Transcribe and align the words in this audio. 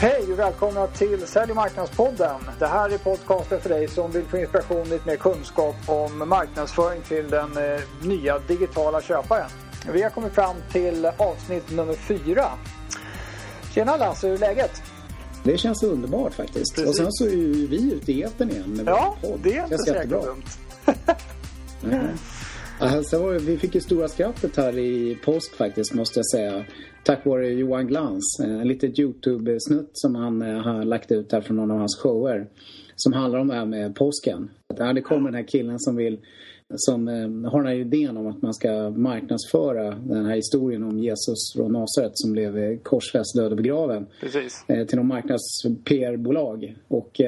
Hej 0.00 0.32
och 0.32 0.38
välkomna 0.38 0.86
till 0.86 1.26
Sälj 1.26 1.50
och 1.50 1.56
marknadspodden. 1.56 2.40
Det 2.58 2.66
här 2.66 2.90
är 2.90 2.98
podcasten 2.98 3.60
för 3.60 3.68
dig 3.68 3.88
som 3.88 4.10
vill 4.12 4.24
få 4.24 4.38
inspiration, 4.38 4.88
lite 4.88 5.06
mer 5.06 5.16
kunskap 5.16 5.74
om 5.86 6.28
marknadsföring 6.28 7.02
till 7.08 7.30
den 7.30 7.56
eh, 7.56 7.80
nya 8.02 8.38
digitala 8.38 9.02
köparen. 9.02 9.50
Vi 9.92 10.02
har 10.02 10.10
kommit 10.10 10.32
fram 10.32 10.56
till 10.72 11.06
avsnitt 11.16 11.70
nummer 11.70 11.94
fyra. 11.94 12.44
Tjena 13.74 13.96
Lasse, 13.96 14.26
hur 14.26 14.34
är 14.34 14.38
läget? 14.38 14.82
Det 15.44 15.58
känns 15.58 15.82
underbart 15.82 16.34
faktiskt. 16.34 16.74
Precis. 16.74 16.88
Och 16.90 16.96
sen 16.96 17.12
så 17.12 17.24
är 17.24 17.30
ju 17.30 17.66
vi 17.66 17.92
ute 17.92 18.12
i 18.12 18.22
etern 18.22 18.50
igen 18.50 18.70
med 18.70 18.86
Ja, 18.88 19.16
vår 19.22 19.28
podd. 19.30 19.40
det 19.42 19.56
är 19.56 19.62
inte 19.62 19.68
Känns 19.68 19.84
säkert 19.84 19.96
jättebra. 19.96 20.20
dumt. 20.22 20.42
Det, 23.10 23.38
vi 23.38 23.58
fick 23.58 23.74
ju 23.74 23.80
stora 23.80 24.08
skrattet 24.08 24.56
här 24.56 24.78
i 24.78 25.18
påsk 25.24 25.56
faktiskt 25.56 25.92
måste 25.94 26.18
jag 26.18 26.26
säga. 26.26 26.64
Tack 27.04 27.26
vare 27.26 27.48
Johan 27.48 27.86
Glans. 27.86 28.40
Eh, 28.44 28.60
En 28.60 28.68
litet 28.68 28.98
Youtube-snutt 28.98 29.90
som 29.92 30.14
han 30.14 30.42
eh, 30.42 30.58
har 30.58 30.84
lagt 30.84 31.12
ut 31.12 31.32
här 31.32 31.40
från 31.40 31.56
någon 31.56 31.70
av 31.70 31.78
hans 31.78 31.98
shower. 32.02 32.46
Som 32.96 33.12
handlar 33.12 33.38
om 33.38 33.48
det 33.48 33.54
här 33.54 33.64
med 33.64 33.94
påsken. 33.94 34.50
Det 34.94 35.02
kommer 35.02 35.30
den 35.30 35.34
här 35.34 35.48
killen 35.48 35.78
som 35.78 35.96
vill 35.96 36.18
som 36.74 37.08
eh, 37.08 37.50
har 37.50 37.62
den 37.62 37.66
här 37.66 37.78
idén 37.78 38.16
om 38.16 38.26
att 38.26 38.42
man 38.42 38.54
ska 38.54 38.90
marknadsföra 38.90 39.90
den 39.94 40.26
här 40.26 40.36
historien 40.36 40.82
om 40.82 40.98
Jesus 40.98 41.52
från 41.56 41.72
Nasaret 41.72 42.12
som 42.14 42.32
blev 42.32 42.78
korsfäst, 42.78 43.36
död 43.36 43.50
och 43.50 43.56
begraven 43.56 44.06
Precis. 44.20 44.64
till 44.88 44.96
någon 44.98 45.06
marknads-PR-bolag. 45.06 46.76
Och, 46.88 47.20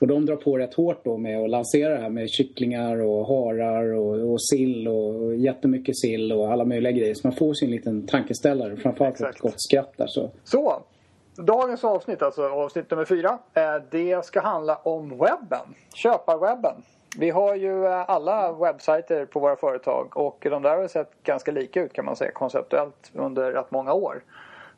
och 0.00 0.06
de 0.06 0.26
drar 0.26 0.36
på 0.36 0.58
rätt 0.58 0.74
hårt 0.74 1.04
då 1.04 1.16
med 1.16 1.40
att 1.40 1.50
lansera 1.50 1.94
det 1.94 2.00
här 2.00 2.08
med 2.08 2.30
kycklingar 2.30 3.00
och 3.00 3.26
harar 3.26 3.94
och, 3.94 4.32
och 4.32 4.42
sill 4.42 4.88
och 4.88 5.36
jättemycket 5.36 5.98
sill 5.98 6.32
och 6.32 6.52
alla 6.52 6.64
möjliga 6.64 6.92
grejer. 6.92 7.14
Så 7.14 7.26
man 7.26 7.36
får 7.36 7.54
sin 7.54 7.70
liten 7.70 8.06
tankeställare. 8.06 8.76
Framförallt 8.76 9.14
ett 9.14 9.20
Exakt. 9.20 9.38
gott 9.38 9.62
skratt 9.62 9.92
där. 9.96 10.06
Så. 10.06 10.30
Så, 10.44 10.82
dagens 11.36 11.84
avsnitt, 11.84 12.22
alltså 12.22 12.48
avsnitt 12.48 12.90
nummer 12.90 13.04
fyra, 13.04 13.38
det 13.90 14.24
ska 14.24 14.40
handla 14.40 14.76
om 14.76 15.08
webben. 15.08 15.74
Köparwebben. 15.94 16.74
Vi 17.18 17.30
har 17.30 17.54
ju 17.54 17.86
eh, 17.86 18.10
alla 18.10 18.52
webbsajter 18.52 19.26
på 19.26 19.40
våra 19.40 19.56
företag 19.56 20.16
och 20.16 20.46
de 20.50 20.62
där 20.62 20.76
har 20.76 20.88
sett 20.88 21.10
ganska 21.22 21.52
lika 21.52 21.82
ut 21.82 21.92
kan 21.92 22.04
man 22.04 22.16
säga 22.16 22.30
konceptuellt 22.30 23.10
under 23.14 23.52
rätt 23.52 23.70
många 23.70 23.92
år 23.92 24.22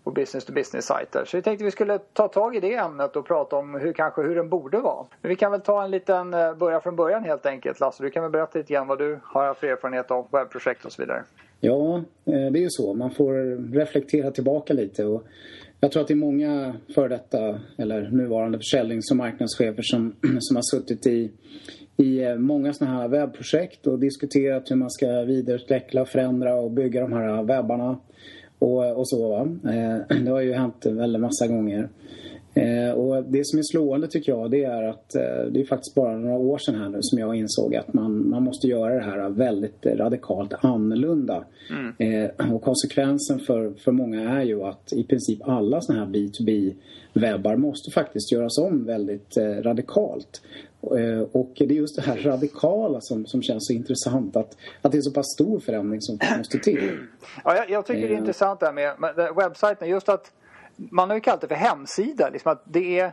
på 0.04 0.10
business 0.10 0.44
to 0.44 0.52
business 0.52 0.84
sajter. 0.84 1.24
Så 1.24 1.36
vi 1.36 1.42
tänkte 1.42 1.64
vi 1.64 1.70
skulle 1.70 1.98
ta 1.98 2.28
tag 2.28 2.56
i 2.56 2.60
det 2.60 2.74
ämnet 2.74 3.16
och 3.16 3.26
prata 3.26 3.56
om 3.56 3.74
hur 3.74 3.92
kanske 3.92 4.22
hur 4.22 4.34
den 4.34 4.48
borde 4.48 4.78
vara. 4.78 5.06
Men 5.22 5.28
vi 5.28 5.36
kan 5.36 5.52
väl 5.52 5.60
ta 5.60 5.84
en 5.84 5.90
liten 5.90 6.34
eh, 6.34 6.54
börja 6.54 6.80
från 6.80 6.96
början 6.96 7.24
helt 7.24 7.46
enkelt. 7.46 7.80
Lasse, 7.80 8.02
du 8.02 8.10
kan 8.10 8.22
väl 8.22 8.32
berätta 8.32 8.58
lite 8.58 8.72
grann 8.72 8.86
vad 8.86 8.98
du 8.98 9.20
har 9.22 9.46
haft 9.46 9.60
för 9.60 9.66
erfarenhet 9.66 10.10
av 10.10 10.26
webbprojekt 10.32 10.84
och 10.84 10.92
så 10.92 11.02
vidare. 11.02 11.22
Ja, 11.60 11.96
eh, 12.24 12.52
det 12.52 12.58
är 12.58 12.62
ju 12.62 12.70
så. 12.70 12.94
Man 12.94 13.10
får 13.10 13.32
reflektera 13.74 14.30
tillbaka 14.30 14.72
lite. 14.72 15.04
Och 15.04 15.22
jag 15.80 15.92
tror 15.92 16.02
att 16.02 16.08
det 16.08 16.14
är 16.14 16.16
många 16.16 16.74
före 16.94 17.08
detta 17.08 17.60
eller 17.78 18.10
nuvarande 18.10 18.58
försäljnings 18.58 19.10
och 19.10 19.16
marknadschefer 19.16 19.82
som, 19.82 20.14
som 20.40 20.56
har 20.56 20.76
suttit 20.76 21.06
i, 21.06 21.30
i 21.96 22.22
eh, 22.22 22.36
många 22.36 22.72
sådana 22.72 22.96
här 22.96 23.08
webbprojekt 23.08 23.86
och 23.86 23.98
diskuterat 23.98 24.70
hur 24.70 24.76
man 24.76 24.90
ska 24.90 25.06
vidareutveckla, 25.06 26.04
förändra 26.04 26.54
och 26.54 26.70
bygga 26.70 27.00
de 27.00 27.12
här 27.12 27.42
webbarna. 27.42 28.00
Och, 28.60 28.98
och 28.98 29.08
så. 29.08 29.28
Va? 29.28 29.40
Eh, 29.72 30.16
Det 30.24 30.30
har 30.30 30.40
ju 30.40 30.52
hänt 30.52 30.86
en 30.86 30.96
väldigt 30.96 31.22
massa 31.22 31.46
gånger. 31.46 31.88
Eh, 32.54 32.90
och 32.90 33.24
det 33.24 33.46
som 33.46 33.58
är 33.58 33.62
slående 33.62 34.08
tycker 34.08 34.32
jag 34.32 34.50
det 34.50 34.64
är 34.64 34.82
att 34.82 35.14
eh, 35.14 35.52
det 35.52 35.60
är 35.60 35.64
faktiskt 35.64 35.94
bara 35.94 36.16
några 36.16 36.38
år 36.38 36.58
sedan 36.58 36.74
här 36.74 36.88
nu 36.88 36.98
som 37.00 37.18
jag 37.18 37.36
insåg 37.36 37.76
att 37.76 37.92
man, 37.92 38.30
man 38.30 38.42
måste 38.42 38.66
göra 38.66 38.94
det 38.94 39.04
här 39.04 39.28
väldigt 39.30 39.86
radikalt 39.86 40.54
annorlunda. 40.60 41.44
Eh, 41.98 42.52
och 42.54 42.62
konsekvensen 42.62 43.38
för, 43.38 43.72
för 43.84 43.92
många 43.92 44.30
är 44.30 44.42
ju 44.42 44.62
att 44.62 44.92
i 44.92 45.04
princip 45.04 45.38
alla 45.42 45.80
sådana 45.80 46.04
här 46.04 46.12
B2B-webbar 46.12 47.56
måste 47.56 47.90
faktiskt 47.90 48.32
göras 48.32 48.58
om 48.58 48.84
väldigt 48.84 49.36
radikalt. 49.36 50.42
Eh, 50.82 51.20
Och 51.32 51.52
det 51.56 51.64
är 51.64 51.68
just 51.72 51.96
det 51.96 52.02
här 52.02 52.16
radikala 52.16 53.00
som, 53.00 53.26
som 53.26 53.42
känns 53.42 53.66
så 53.66 53.72
intressant 53.72 54.36
att, 54.36 54.56
att 54.82 54.92
det 54.92 54.98
är 54.98 55.02
så 55.02 55.10
pass 55.12 55.26
stor 55.34 55.60
förändring 55.60 56.00
som 56.00 56.18
måste 56.38 56.58
till. 56.58 56.98
Ja, 57.44 57.56
jag, 57.56 57.70
jag 57.70 57.86
tycker 57.86 58.00
det 58.00 58.06
är 58.08 58.12
Eh. 58.12 58.18
intressant 58.18 58.60
det 58.60 58.66
här 58.66 58.72
med, 58.72 59.34
webbsajten. 59.36 59.88
Just 59.88 60.08
att 60.08 60.32
man 60.76 61.08
har 61.10 61.16
ju 61.16 61.20
kallat 61.20 61.40
det 61.40 61.48
för 61.48 61.54
hemsida. 61.54 62.28
Liksom 62.30 62.52
att 62.52 62.62
det 62.64 62.98
är, 63.00 63.12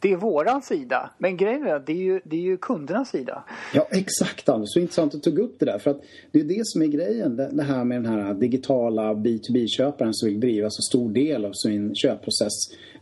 det 0.00 0.12
är 0.12 0.16
våran 0.16 0.62
sida. 0.62 1.10
Men 1.18 1.36
grejen 1.36 1.66
är 1.66 1.74
att 1.74 1.86
det 1.86 1.92
är 1.92 1.96
ju, 1.96 2.20
det 2.24 2.36
är 2.36 2.40
ju 2.40 2.56
kundernas 2.56 3.10
sida. 3.10 3.44
Ja, 3.74 3.86
exakt 3.90 4.48
Anders. 4.48 4.68
Så 4.72 4.80
intressant 4.80 5.14
att 5.14 5.22
du 5.22 5.30
tog 5.30 5.38
upp 5.38 5.58
det 5.58 5.66
där. 5.66 5.78
För 5.78 5.90
att 5.90 6.00
det 6.32 6.40
är 6.40 6.44
det 6.44 6.66
som 6.66 6.82
är 6.82 6.86
grejen. 6.86 7.36
Det, 7.36 7.62
här 7.62 7.84
med 7.84 8.02
den 8.02 8.12
här 8.12 8.34
digitala 8.34 9.14
B2B-köparen 9.14 10.14
som 10.14 10.28
vill 10.28 10.40
driva 10.40 10.70
så 10.70 10.82
stor 10.82 11.10
del 11.10 11.44
av 11.44 11.52
sin 11.52 11.94
köpprocess 11.94 12.52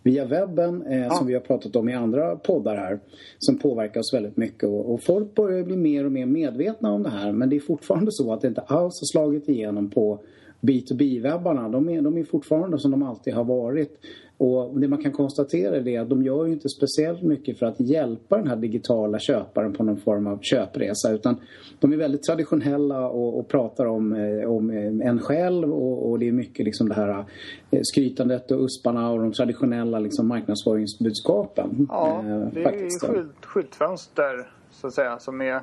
via 0.02 0.24
webben, 0.24 0.86
eh, 0.86 1.16
som 1.16 1.26
vi 1.26 1.34
har 1.34 1.40
pratat 1.40 1.76
om 1.76 1.88
i 1.88 1.94
andra 1.94 2.36
poddar 2.36 2.76
här, 2.76 3.00
som 3.38 3.58
påverkar 3.58 4.00
oss 4.00 4.14
väldigt 4.14 4.36
mycket. 4.36 4.64
Och, 4.64 4.94
och 4.94 5.02
folk 5.02 5.34
börjar 5.34 5.64
bli 5.64 5.76
mer 5.76 6.04
och 6.04 6.12
mer 6.12 6.26
medvetna 6.26 6.92
om 6.92 7.02
det 7.02 7.10
här. 7.10 7.32
Men 7.32 7.50
det 7.50 7.56
är 7.56 7.60
fortfarande 7.60 8.12
så 8.12 8.32
att 8.32 8.40
det 8.40 8.48
inte 8.48 8.60
alls 8.60 9.00
har 9.00 9.12
slagit 9.12 9.48
igenom 9.48 9.90
på 9.90 10.20
B2B-webbarna. 10.60 11.68
De 11.68 11.88
är, 11.88 12.02
de 12.02 12.18
är 12.18 12.24
fortfarande 12.24 12.78
som 12.78 12.90
de 12.90 13.02
alltid 13.02 13.34
har 13.34 13.44
varit. 13.44 14.00
Och 14.38 14.80
det 14.80 14.88
man 14.88 15.02
kan 15.02 15.12
konstatera 15.12 15.76
är 15.76 16.00
att 16.00 16.08
de 16.08 16.22
gör 16.22 16.46
ju 16.46 16.52
inte 16.52 16.68
speciellt 16.68 17.22
mycket 17.22 17.58
för 17.58 17.66
att 17.66 17.80
hjälpa 17.80 18.36
den 18.36 18.46
här 18.46 18.56
digitala 18.56 19.18
köparen 19.18 19.72
på 19.72 19.82
någon 19.82 19.96
form 19.96 20.26
av 20.26 20.38
köpresa. 20.42 21.12
Utan 21.12 21.36
de 21.78 21.92
är 21.92 21.96
väldigt 21.96 22.22
traditionella 22.22 23.08
och, 23.08 23.38
och 23.38 23.48
pratar 23.48 23.86
om, 23.86 24.12
eh, 24.12 24.50
om 24.50 24.70
eh, 24.70 25.08
en 25.08 25.20
själv 25.20 25.72
och, 25.72 26.10
och 26.10 26.18
det 26.18 26.28
är 26.28 26.32
mycket 26.32 26.64
liksom 26.64 26.88
det 26.88 26.94
här 26.94 27.24
eh, 27.70 27.80
skrytandet 27.82 28.50
och 28.50 28.64
usparna 28.64 29.10
och 29.10 29.18
de 29.18 29.32
traditionella 29.32 29.98
liksom 29.98 30.28
marknadsföringsbudskapen. 30.28 31.86
Ja, 31.90 32.18
eh, 32.18 32.48
det 32.52 32.60
är 32.60 32.64
faktiskt. 32.64 33.06
skylt, 33.06 33.44
skyltfönster 33.44 34.50
så 34.70 34.86
att 34.86 34.94
säga 34.94 35.18
som 35.18 35.40
är 35.40 35.60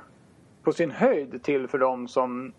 på 0.64 0.72
sin 0.72 0.92
höjd 0.92 1.44
till 1.44 1.68
för 1.68 1.78
dem 1.78 2.08
som 2.08 2.54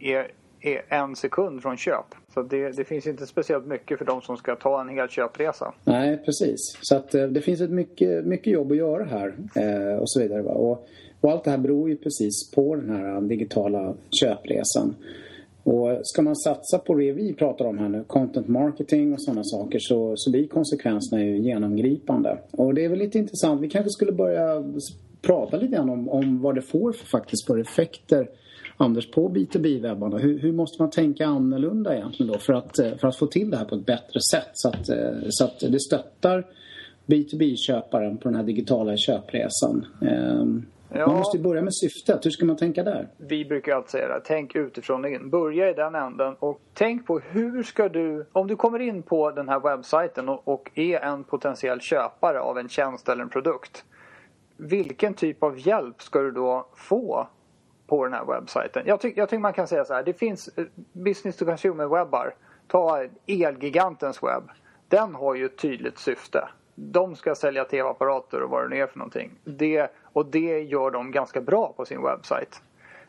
är, 0.00 0.30
är 0.62 0.82
en 0.88 1.16
sekund 1.16 1.62
från 1.62 1.76
köp. 1.76 2.14
Så 2.34 2.42
det, 2.42 2.76
det 2.76 2.84
finns 2.84 3.06
inte 3.06 3.26
speciellt 3.26 3.66
mycket 3.66 3.98
för 3.98 4.04
de 4.04 4.22
som 4.22 4.36
ska 4.36 4.56
ta 4.56 4.80
en 4.80 4.88
hel 4.88 5.08
köpresa. 5.08 5.74
Nej, 5.84 6.22
precis. 6.24 6.58
Så 6.80 6.96
att 6.96 7.14
eh, 7.14 7.24
det 7.24 7.40
finns 7.40 7.60
ett 7.60 7.70
mycket, 7.70 8.24
mycket 8.24 8.52
jobb 8.52 8.72
att 8.72 8.78
göra 8.78 9.04
här 9.04 9.34
eh, 9.54 9.98
och 9.98 10.10
så 10.10 10.20
vidare. 10.20 10.42
Va? 10.42 10.50
Och, 10.50 10.88
och 11.20 11.30
allt 11.30 11.44
det 11.44 11.50
här 11.50 11.58
beror 11.58 11.88
ju 11.88 11.96
precis 11.96 12.50
på 12.54 12.76
den 12.76 12.90
här 12.90 13.14
eh, 13.14 13.20
digitala 13.20 13.94
köpresan. 14.10 14.94
Och 15.64 16.00
ska 16.02 16.22
man 16.22 16.36
satsa 16.36 16.78
på 16.78 16.94
det 16.94 17.12
vi 17.12 17.34
pratar 17.34 17.64
om 17.64 17.78
här 17.78 17.88
nu, 17.88 18.04
content 18.06 18.48
marketing 18.48 19.12
och 19.12 19.22
sådana 19.22 19.44
saker, 19.44 19.78
så, 19.78 20.12
så 20.16 20.30
blir 20.30 20.48
konsekvenserna 20.48 21.24
ju 21.24 21.38
genomgripande. 21.38 22.38
Och 22.50 22.74
det 22.74 22.84
är 22.84 22.88
väl 22.88 22.98
lite 22.98 23.18
intressant, 23.18 23.60
vi 23.60 23.68
kanske 23.68 23.90
skulle 23.90 24.12
börja 24.12 24.64
prata 25.22 25.56
lite 25.56 25.76
grann 25.76 25.90
om, 25.90 26.08
om 26.08 26.42
vad 26.42 26.54
det 26.54 26.62
får 26.62 26.92
för 26.92 27.06
faktiskt 27.06 27.46
för 27.46 27.58
effekter 27.58 28.28
Anders, 28.76 29.10
på 29.10 29.28
B2B-webbarna. 29.28 30.18
Hur, 30.18 30.38
hur 30.38 30.52
måste 30.52 30.82
man 30.82 30.90
tänka 30.90 31.26
annorlunda 31.26 31.96
egentligen 31.96 32.32
då 32.32 32.38
för 32.38 32.52
att, 32.52 32.78
eh, 32.78 32.94
för 32.96 33.08
att 33.08 33.16
få 33.16 33.26
till 33.26 33.50
det 33.50 33.56
här 33.56 33.64
på 33.64 33.74
ett 33.74 33.86
bättre 33.86 34.20
sätt 34.32 34.50
så 34.52 34.68
att, 34.68 34.88
eh, 34.88 35.12
så 35.28 35.44
att 35.44 35.60
det 35.60 35.80
stöttar 35.80 36.46
B2B-köparen 37.06 38.16
på 38.16 38.28
den 38.28 38.34
här 38.34 38.42
digitala 38.44 38.96
köpresan? 38.96 39.86
Ehm, 40.02 40.66
Ja. 40.94 41.06
Man 41.06 41.16
måste 41.16 41.36
ju 41.36 41.42
börja 41.42 41.62
med 41.62 41.74
syftet. 41.74 42.26
Hur 42.26 42.30
ska 42.30 42.44
man 42.44 42.56
tänka 42.56 42.82
där? 42.82 43.08
Vi 43.16 43.44
brukar 43.44 43.76
alltid 43.76 43.90
säga 43.90 44.08
det, 44.08 44.20
tänk 44.24 44.56
utifrån 44.56 45.04
och 45.04 45.10
in. 45.10 45.30
Börja 45.30 45.70
i 45.70 45.74
den 45.74 45.94
änden 45.94 46.34
och 46.38 46.60
tänk 46.74 47.06
på 47.06 47.18
hur 47.18 47.62
ska 47.62 47.88
du, 47.88 48.26
om 48.32 48.46
du 48.46 48.56
kommer 48.56 48.78
in 48.78 49.02
på 49.02 49.30
den 49.30 49.48
här 49.48 49.60
webbsajten 49.60 50.28
och, 50.28 50.48
och 50.48 50.70
är 50.74 51.00
en 51.00 51.24
potentiell 51.24 51.80
köpare 51.80 52.40
av 52.40 52.58
en 52.58 52.68
tjänst 52.68 53.08
eller 53.08 53.22
en 53.22 53.28
produkt. 53.28 53.84
Vilken 54.56 55.14
typ 55.14 55.42
av 55.42 55.66
hjälp 55.66 56.02
ska 56.02 56.20
du 56.20 56.30
då 56.30 56.66
få 56.74 57.28
på 57.92 58.04
den 58.04 58.12
här 58.12 58.24
webbsajten? 58.24 58.82
Jag, 58.86 59.00
tyck, 59.00 59.16
jag 59.16 59.28
tycker 59.28 59.40
man 59.40 59.52
kan 59.52 59.66
säga 59.66 59.84
så 59.84 59.94
här, 59.94 60.02
det 60.02 60.12
finns 60.12 60.48
eh, 60.48 60.64
business 60.92 61.36
to 61.36 61.44
consumer 61.44 61.86
webbar. 61.86 62.34
Ta 62.68 63.06
Elgigantens 63.26 64.22
webb. 64.22 64.50
Den 64.88 65.14
har 65.14 65.34
ju 65.34 65.46
ett 65.46 65.58
tydligt 65.58 65.98
syfte. 65.98 66.48
De 66.74 67.16
ska 67.16 67.34
sälja 67.34 67.64
tv-apparater 67.64 68.42
och 68.42 68.50
vad 68.50 68.64
det 68.64 68.68
nu 68.68 68.82
är 68.82 68.86
för 68.86 68.98
någonting. 68.98 69.30
Det, 69.44 69.90
och 70.12 70.26
det 70.26 70.60
gör 70.60 70.90
de 70.90 71.10
ganska 71.10 71.40
bra 71.40 71.72
på 71.76 71.84
sin 71.84 72.02
webbsajt. 72.02 72.62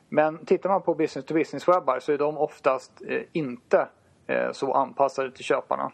Men 0.09 0.45
tittar 0.45 0.69
man 0.69 0.81
på 0.81 0.95
business 0.95 1.25
to 1.25 1.33
business 1.33 1.67
webbar 1.67 1.99
så 1.99 2.11
är 2.11 2.17
de 2.17 2.37
oftast 2.37 2.91
eh, 3.07 3.21
inte 3.31 3.87
eh, 4.27 4.51
så 4.51 4.73
anpassade 4.73 5.31
till 5.31 5.45
köparna. 5.45 5.91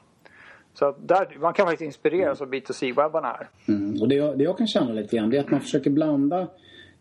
Så 0.73 0.85
att 0.85 1.07
där, 1.07 1.37
man 1.39 1.53
kan 1.53 1.65
faktiskt 1.65 1.85
inspireras 1.85 2.41
av 2.41 2.53
B2C-webbarna 2.53 3.27
här. 3.27 3.49
Mm. 3.67 4.01
Och 4.01 4.07
det 4.07 4.15
jag, 4.15 4.37
det 4.37 4.43
jag 4.43 4.57
kan 4.57 4.67
känna 4.67 4.91
lite 4.93 5.15
grann 5.15 5.29
det 5.29 5.37
är 5.37 5.41
att 5.41 5.51
man 5.51 5.61
försöker 5.61 5.89
blanda 5.89 6.47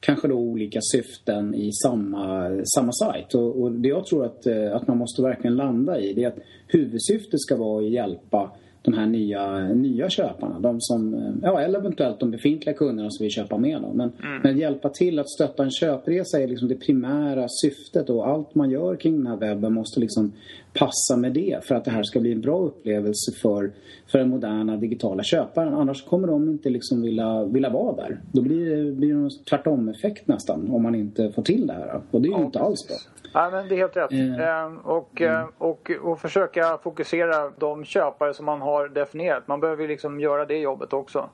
kanske 0.01 0.29
då 0.29 0.35
olika 0.35 0.81
syften 0.83 1.55
i 1.55 1.73
samma, 1.73 2.51
samma 2.75 2.93
sajt. 2.93 3.35
Och, 3.35 3.63
och 3.63 3.73
det 3.73 3.89
jag 3.89 4.07
tror 4.07 4.25
att, 4.25 4.47
eh, 4.47 4.77
att 4.77 4.89
man 4.89 4.99
måste 4.99 5.23
verkligen 5.23 5.57
landa 5.57 6.01
i 6.01 6.13
det 6.13 6.25
är 6.25 6.29
att 6.29 6.39
huvudsyftet 6.67 7.41
ska 7.41 7.57
vara 7.57 7.85
att 7.85 7.91
hjälpa 7.91 8.53
de 8.83 8.95
här 8.95 9.07
nya, 9.07 9.59
nya 9.59 10.11
köparna. 10.11 10.61
De 10.61 10.81
som, 10.81 11.15
eh, 11.15 11.33
ja, 11.43 11.61
eller 11.61 11.79
eventuellt 11.79 12.21
de 12.21 12.31
befintliga 12.31 12.77
kunderna 12.77 13.11
som 13.11 13.25
vill 13.25 13.33
köpa 13.33 13.59
med 13.59 13.83
dem. 13.83 13.97
Men, 13.97 14.13
men 14.43 14.59
hjälpa 14.59 14.89
till 14.89 15.19
att 15.19 15.31
stötta 15.31 15.65
en 15.65 15.71
köpresa 15.71 16.41
är 16.41 16.49
liksom 16.49 16.69
det 16.69 16.75
primära 16.75 17.47
syftet 17.49 18.11
och 18.11 18.29
allt 18.29 18.55
man 18.55 18.71
gör 18.71 18.97
kring 18.97 19.17
den 19.17 19.27
här 19.27 19.37
webben 19.37 19.73
måste 19.73 20.01
liksom 20.01 20.33
passa 20.75 21.17
med 21.17 21.33
det 21.33 21.65
för 21.65 21.75
att 21.75 21.85
det 21.85 21.91
här 21.91 22.03
ska 22.03 22.21
bli 22.21 22.33
en 22.33 22.41
bra 22.41 22.59
upplevelse 22.59 23.33
för, 23.43 23.71
för 24.07 24.19
den 24.19 24.29
moderna 24.29 24.77
digitala 24.77 25.23
köparen. 25.23 25.75
Annars 25.75 26.05
kommer 26.05 26.29
de 26.29 26.49
inte 26.49 26.71
liksom 26.71 27.03
vilja, 27.03 27.45
vilja 27.45 27.71
vara 27.71 27.97
där. 27.97 28.21
Då 28.33 28.43
blir 28.43 28.77
det, 28.77 28.93
blir 28.93 29.15
det 29.15 29.21
en 29.21 29.31
tvärtom-effekt 29.51 30.29
nästan 30.29 30.71
om 30.71 30.83
man 30.83 30.95
inte 30.95 31.33
får 31.33 31.43
till 31.43 31.67
det 31.67 31.73
här. 31.73 32.01
Och 32.11 32.21
det 32.21 32.29
är 32.29 32.31
ju 32.31 32.39
ja, 32.39 32.45
inte 32.45 32.61
alls 32.61 32.89
bra. 32.89 32.97
Ja, 33.33 33.51
men 33.51 33.69
det 33.69 33.75
är 33.75 33.77
helt 33.77 33.97
rätt. 33.97 34.11
Mm. 34.11 34.79
Och, 34.79 35.21
mm. 35.21 35.47
och, 35.59 35.91
och 36.03 36.21
försöka 36.21 36.79
fokusera 36.83 37.51
de 37.59 37.85
köpare 37.85 38.35
som 38.35 38.47
man 38.47 38.61
har 38.61 38.78
definierat. 38.87 39.49
Man 39.49 39.61
behöver 39.61 39.89
liksom 39.89 40.21
göra 40.21 40.45
det 40.45 40.59
jobbet 40.59 40.93
också. 40.93 41.31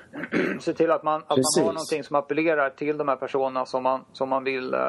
Se 0.60 0.72
till 0.72 0.90
att 0.90 1.02
man, 1.02 1.22
att 1.26 1.36
man 1.36 1.64
har 1.64 1.72
någonting 1.72 2.04
som 2.04 2.16
appellerar 2.16 2.70
till 2.70 2.96
de 2.96 3.08
här 3.08 3.16
personerna 3.16 3.66
som 3.66 3.82
man, 3.82 4.04
som 4.12 4.28
man 4.28 4.44
vill, 4.44 4.74
uh, 4.74 4.80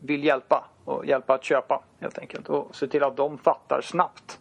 vill 0.00 0.24
hjälpa. 0.24 0.64
Och 0.84 1.06
hjälpa 1.06 1.34
att 1.34 1.44
köpa 1.44 1.82
helt 2.00 2.18
enkelt. 2.18 2.48
Och 2.48 2.76
se 2.76 2.86
till 2.86 3.02
att 3.02 3.16
de 3.16 3.38
fattar 3.38 3.80
snabbt 3.80 4.38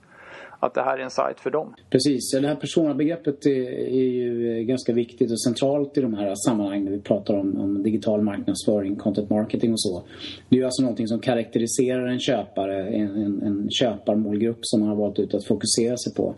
att 0.62 0.74
det 0.74 0.82
här 0.82 0.98
är 0.98 1.04
en 1.04 1.10
sajt 1.10 1.40
för 1.40 1.50
dem. 1.50 1.74
Precis, 1.90 2.32
det 2.32 2.48
här 2.48 2.56
personabegreppet 2.56 3.46
är, 3.46 3.70
är 3.90 4.10
ju 4.10 4.64
ganska 4.64 4.94
viktigt 4.94 5.32
och 5.32 5.42
centralt 5.42 5.98
i 5.98 6.02
de 6.02 6.14
här 6.14 6.36
sammanhangen 6.36 6.86
när 6.86 6.92
vi 6.92 7.02
pratar 7.02 7.34
om, 7.34 7.62
om, 7.62 7.84
digital 7.84 8.22
marknadsföring, 8.22 8.96
content 8.96 9.30
marketing 9.30 9.72
och 9.72 9.82
så. 9.82 10.04
Det 10.50 10.56
är 10.56 10.60
ju 10.60 10.66
alltså 10.66 10.82
någonting 10.82 11.08
som 11.08 11.20
karaktäriserar 11.20 12.08
en 12.08 12.20
köpare, 12.20 12.88
en, 12.88 13.16
en, 13.16 13.42
en 13.42 13.70
köparmålgrupp 13.70 14.60
som 14.62 14.80
man 14.80 14.90
har 14.90 14.96
valt 14.96 15.20
ut 15.20 15.34
att 15.34 15.46
fokusera 15.46 15.98
sig 15.98 16.14
på. 16.14 16.36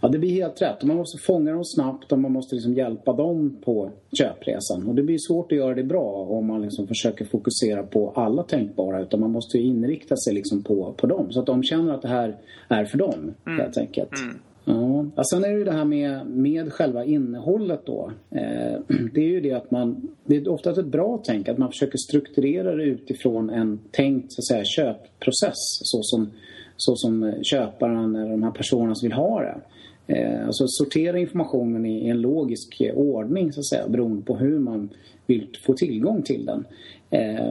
Ja, 0.00 0.08
det 0.08 0.18
blir 0.18 0.30
helt 0.30 0.62
rätt. 0.62 0.82
Man 0.82 0.96
måste 0.96 1.18
fånga 1.18 1.52
dem 1.52 1.64
snabbt 1.64 2.12
och 2.12 2.18
man 2.18 2.32
måste 2.32 2.54
liksom 2.54 2.74
hjälpa 2.74 3.12
dem 3.12 3.56
på 3.64 3.90
köpresan. 4.18 4.86
Och 4.88 4.94
det 4.94 5.02
blir 5.02 5.18
svårt 5.18 5.52
att 5.52 5.58
göra 5.58 5.74
det 5.74 5.84
bra 5.84 6.26
om 6.28 6.46
man 6.46 6.62
liksom 6.62 6.86
försöker 6.86 7.24
fokusera 7.24 7.82
på 7.82 8.12
alla 8.16 8.42
tänkbara 8.42 9.02
utan 9.02 9.20
man 9.20 9.30
måste 9.30 9.58
inrikta 9.58 10.16
sig 10.16 10.34
liksom 10.34 10.62
på, 10.62 10.94
på 10.96 11.06
dem 11.06 11.32
så 11.32 11.40
att 11.40 11.46
de 11.46 11.62
känner 11.62 11.94
att 11.94 12.02
det 12.02 12.08
här 12.08 12.36
är 12.68 12.84
för 12.84 12.98
dem. 12.98 13.34
Mm 13.46 13.55
mm. 13.56 13.64
helt 13.64 13.78
enkelt. 13.78 14.10
Mm. 14.20 14.38
Ja. 14.68 15.24
Sen 15.30 15.44
är 15.44 15.48
det 15.48 15.58
ju 15.58 15.64
det 15.64 15.72
här 15.72 15.84
med, 15.84 16.26
med 16.26 16.72
själva 16.72 17.04
innehållet 17.04 17.86
då. 17.86 18.12
Eh, 18.30 18.80
det 19.12 19.20
är 19.20 19.28
ju 19.28 19.40
det 19.40 19.52
att 19.52 19.70
man, 19.70 20.08
det 20.24 20.36
är 20.36 20.48
ofta 20.48 20.70
ett 20.70 20.86
bra 20.86 21.22
tänk 21.24 21.48
att 21.48 21.58
man 21.58 21.68
försöker 21.68 21.98
strukturera 21.98 22.74
det 22.74 22.84
utifrån 22.84 23.50
en 23.50 23.78
tänkt 23.90 24.32
så 24.32 24.40
att 24.40 24.46
säga, 24.46 24.64
köpprocess 24.64 25.54
så 25.82 26.02
som, 26.02 26.30
så 26.76 26.96
som 26.96 27.34
köparen 27.42 28.16
eller 28.16 28.30
de 28.30 28.42
här 28.42 28.50
personerna 28.50 28.94
som 28.94 29.08
vill 29.08 29.16
ha 29.16 29.40
det. 29.40 29.56
Eh, 30.06 30.46
alltså 30.46 30.64
sortera 30.66 31.18
informationen 31.18 31.86
i 31.86 32.08
en 32.08 32.20
logisk 32.20 32.82
ordning 32.94 33.52
så 33.52 33.60
att 33.60 33.66
säga 33.66 33.88
beroende 33.88 34.22
på 34.22 34.36
hur 34.36 34.58
man 34.58 34.88
vill 35.26 35.48
få 35.66 35.72
tillgång 35.72 36.22
till 36.22 36.46
den. 36.46 36.64
Eh, 37.10 37.50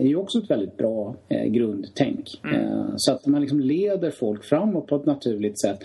är 0.00 0.06
ju 0.06 0.16
också 0.16 0.38
ett 0.38 0.50
väldigt 0.50 0.76
bra 0.76 1.14
eh, 1.28 1.44
grundtänk. 1.44 2.40
Mm. 2.44 2.60
Eh, 2.60 2.92
så 2.96 3.12
att 3.12 3.26
man 3.26 3.40
liksom 3.40 3.60
leder 3.60 4.10
folk 4.10 4.44
framåt 4.44 4.86
på 4.86 4.96
ett 4.96 5.06
naturligt 5.06 5.60
sätt. 5.60 5.78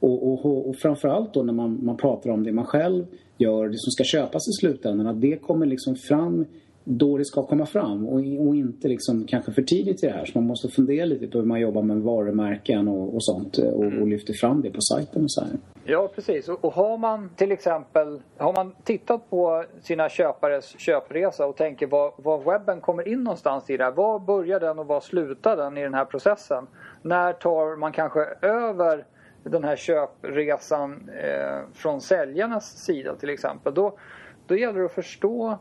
Och, 0.00 0.32
och, 0.32 0.68
och 0.68 0.76
framförallt 0.76 1.34
då 1.34 1.42
när 1.42 1.52
man, 1.52 1.78
man 1.82 1.96
pratar 1.96 2.30
om 2.30 2.44
det 2.44 2.52
man 2.52 2.66
själv 2.66 3.06
gör, 3.38 3.68
det 3.68 3.78
som 3.78 3.90
ska 3.90 4.04
köpas 4.04 4.48
i 4.48 4.52
slutändan, 4.60 5.06
att 5.06 5.20
det 5.20 5.36
kommer 5.36 5.66
liksom 5.66 5.96
fram 5.96 6.44
då 6.84 7.18
det 7.18 7.24
ska 7.24 7.46
komma 7.46 7.66
fram 7.66 8.06
och, 8.06 8.14
och 8.14 8.56
inte 8.56 8.88
liksom 8.88 9.26
kanske 9.26 9.52
för 9.52 9.62
tidigt 9.62 10.04
i 10.04 10.06
det 10.06 10.12
här. 10.12 10.24
Så 10.24 10.38
man 10.38 10.46
måste 10.46 10.68
fundera 10.68 11.04
lite 11.04 11.26
på 11.26 11.38
hur 11.38 11.46
man 11.46 11.60
jobbar 11.60 11.82
med 11.82 11.96
varumärken 11.96 12.88
och, 12.88 13.14
och 13.14 13.24
sånt 13.24 13.58
och, 13.58 13.76
och, 13.76 13.84
mm. 13.84 14.08
lyfter 14.08 14.34
fram 14.34 14.62
det 14.62 14.70
på 14.70 14.80
sajten 14.80 15.24
och 15.24 15.30
så 15.30 15.44
här. 15.44 15.50
Ja, 15.84 16.10
precis. 16.14 16.48
Och, 16.48 16.72
har 16.72 16.98
man 16.98 17.30
till 17.36 17.52
exempel 17.52 18.22
har 18.36 18.52
man 18.52 18.74
tittat 18.84 19.30
på 19.30 19.64
sina 19.82 20.08
köpares 20.08 20.78
köpresa 20.78 21.46
och 21.46 21.56
tänker 21.56 21.86
var, 21.86 22.12
var 22.16 22.52
webben 22.52 22.80
kommer 22.80 23.08
in 23.08 23.24
någonstans 23.24 23.70
i 23.70 23.76
det 23.76 23.84
här. 23.84 23.92
Var 23.92 24.18
börjar 24.18 24.60
den 24.60 24.78
och 24.78 24.86
var 24.86 25.00
slutar 25.00 25.56
den 25.56 25.76
i 25.76 25.82
den 25.82 25.94
här 25.94 26.04
processen? 26.04 26.66
När 27.02 27.32
tar 27.32 27.76
man 27.76 27.92
kanske 27.92 28.20
över 28.42 29.04
den 29.42 29.64
här 29.64 29.76
köpresan 29.76 31.10
eh, 31.22 31.60
från 31.74 32.00
säljarnas 32.00 32.84
sida 32.84 33.14
till 33.14 33.30
exempel? 33.30 33.74
Då, 33.74 33.98
då 34.46 34.56
gäller 34.56 34.78
det 34.78 34.86
att 34.86 34.92
förstå 34.92 35.58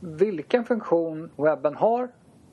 vilken 0.00 0.64
funktion 0.64 1.30
webben 1.36 1.76
har 1.76 2.08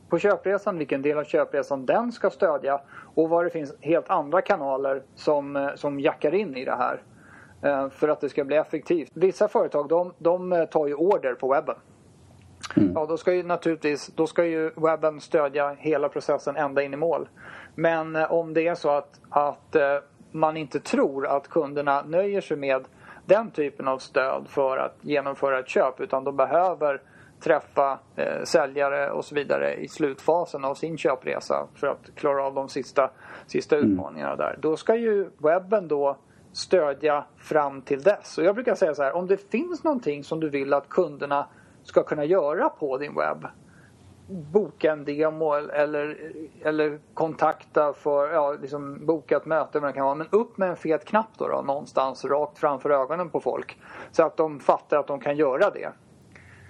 på 0.10 0.20
köpresan, 0.20 0.78
vilken 0.78 1.02
del 1.02 1.18
av 1.18 1.24
köpresan 1.24 1.86
den 1.86 2.12
ska 2.12 2.30
stödja 2.30 2.82
och 3.16 3.30
vad 3.30 3.46
det 3.46 3.50
finns 3.50 3.76
helt 3.82 4.10
andra 4.10 4.42
kanaler 4.42 5.04
som, 5.16 5.56
eh, 5.56 5.76
som 5.76 6.00
jackar 6.00 6.34
in 6.34 6.58
i 6.58 6.66
det 6.66 6.76
här 6.76 7.02
eh, 7.62 7.90
för 7.90 8.08
att 8.08 8.22
det 8.22 8.30
ska 8.30 8.44
bli 8.44 8.56
effektivt. 8.56 9.12
Vissa 9.14 9.48
företag 9.48 9.90
de, 9.90 10.14
de 10.18 10.54
eh, 10.54 10.66
tar 10.66 10.88
ju 10.88 10.94
order 10.94 11.34
på 11.34 11.54
webben. 11.54 11.76
Mm. 12.78 12.92
Ja, 12.96 13.06
då 13.06 13.18
ska 13.18 13.34
ju 13.34 13.44
naturligtvis 13.44 14.08
då 14.08 14.28
ska 14.28 14.46
ju 14.46 14.72
webben 14.76 15.22
stödja 15.22 15.76
hela 15.80 16.10
processen 16.10 16.56
ända 16.56 16.84
in 16.84 16.94
i 16.94 16.98
mål. 16.98 17.30
Men 17.76 18.16
om 18.16 18.54
det 18.54 18.68
är 18.68 18.76
så 18.76 18.90
att, 18.90 19.22
att 19.30 19.76
man 20.32 20.58
inte 20.58 20.80
tror 20.80 21.28
att 21.28 21.48
kunderna 21.48 22.02
nöjer 22.02 22.42
sig 22.42 22.58
med 22.58 22.86
den 23.26 23.52
typen 23.52 23.88
av 23.88 23.98
stöd 23.98 24.46
för 24.48 24.78
att 24.78 24.96
genomföra 25.02 25.60
ett 25.60 25.70
köp 25.70 26.00
utan 26.00 26.24
de 26.24 26.36
behöver 26.36 27.02
träffa 27.46 28.00
eh, 28.16 28.44
säljare 28.44 29.12
och 29.12 29.26
så 29.26 29.36
vidare 29.36 29.76
i 29.76 29.88
slutfasen 29.88 30.66
av 30.66 30.76
sin 30.76 30.98
köpresa 30.98 31.68
för 31.76 31.88
att 31.88 32.16
klara 32.16 32.44
av 32.44 32.54
de 32.54 32.70
sista, 32.70 33.12
sista 33.48 33.78
mm. 33.78 33.92
utmaningarna 33.92 34.36
där. 34.36 34.58
Då 34.62 34.78
ska 34.78 34.96
ju 34.96 35.30
webben 35.38 35.88
då 35.88 36.18
stödja 36.52 37.26
fram 37.38 37.82
till 37.82 38.02
dess. 38.02 38.38
Och 38.38 38.44
jag 38.44 38.56
brukar 38.56 38.76
säga 38.76 38.96
så 38.96 39.04
här, 39.04 39.16
om 39.16 39.28
det 39.28 39.52
finns 39.52 39.84
någonting 39.84 40.24
som 40.24 40.40
du 40.40 40.50
vill 40.50 40.74
att 40.74 40.90
kunderna 40.90 41.48
ska 41.84 42.04
kunna 42.04 42.26
göra 42.26 42.70
på 42.70 42.98
din 42.98 43.16
webb 43.16 43.48
boka 44.28 44.92
en 44.92 45.06
demo 45.06 45.54
eller, 45.54 46.32
eller 46.62 47.00
kontakta 47.14 47.94
för, 47.94 48.34
ja, 48.34 48.54
liksom 48.62 49.06
boka 49.06 49.38
ett 49.38 49.46
möte 49.46 49.82
med 49.82 49.94
kan 49.94 50.06
vara. 50.06 50.16
Men 50.16 50.28
upp 50.32 50.58
med 50.58 50.70
en 50.70 50.76
fet 50.76 51.06
knapp 51.06 51.30
då, 51.38 51.48
då 51.48 51.62
någonstans 51.62 52.26
rakt 52.26 52.58
framför 52.58 52.90
ögonen 52.90 53.30
på 53.30 53.40
folk. 53.40 53.78
Så 54.12 54.24
att 54.24 54.38
de 54.38 54.60
fattar 54.60 54.98
att 54.98 55.08
de 55.08 55.20
kan 55.20 55.38
göra 55.38 55.70
det. 55.70 55.92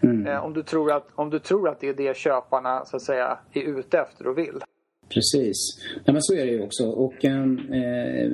Mm. 0.02 0.28
Eh, 0.28 0.46
om, 0.46 0.54
du 0.54 0.64
tror 0.64 0.92
att, 0.92 1.08
om 1.16 1.30
du 1.30 1.40
tror 1.40 1.70
att 1.70 1.80
det 1.80 1.90
är 1.90 1.94
det 1.94 2.18
köparna 2.18 2.86
så 2.86 2.96
att 2.96 3.02
säga 3.02 3.38
är 3.54 3.62
ute 3.62 4.00
efter 4.00 4.28
och 4.28 4.38
vill. 4.38 4.60
Precis. 5.10 5.56
Ja, 6.06 6.14
men 6.14 6.22
så 6.22 6.34
är 6.34 6.46
det 6.46 6.52
ju 6.52 6.64
också. 6.64 6.90
Och, 6.90 7.26
eh, 7.26 7.46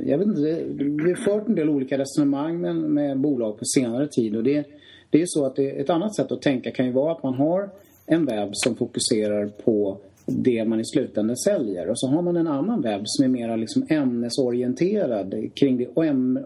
jag 0.05 0.17
vet 0.17 0.27
inte, 0.27 0.63
vi 1.03 1.09
har 1.09 1.25
fört 1.25 1.47
en 1.47 1.55
del 1.55 1.69
olika 1.69 1.97
resonemang 1.97 2.61
med, 2.61 2.75
med 2.75 3.19
bolag 3.19 3.59
på 3.59 3.65
senare 3.65 4.07
tid. 4.07 4.35
Och 4.35 4.43
det, 4.43 4.67
det 5.09 5.21
är 5.21 5.25
så 5.27 5.45
att 5.45 5.55
det, 5.55 5.69
ett 5.69 5.89
annat 5.89 6.15
sätt 6.15 6.31
att 6.31 6.41
tänka 6.41 6.71
kan 6.71 6.85
ju 6.85 6.91
vara 6.91 7.11
att 7.11 7.23
man 7.23 7.33
har 7.33 7.69
en 8.05 8.25
webb 8.25 8.49
som 8.53 8.75
fokuserar 8.75 9.47
på 9.47 9.97
det 10.25 10.65
man 10.65 10.79
i 10.79 10.85
slutändan 10.85 11.37
säljer. 11.37 11.89
Och 11.89 11.99
så 11.99 12.07
har 12.07 12.21
man 12.21 12.37
en 12.37 12.47
annan 12.47 12.81
webb 12.81 13.01
som 13.05 13.25
är 13.25 13.29
mer 13.29 13.57
liksom 13.57 13.85
ämnesorienterad 13.89 15.49
kring 15.55 15.77
det 15.77 15.87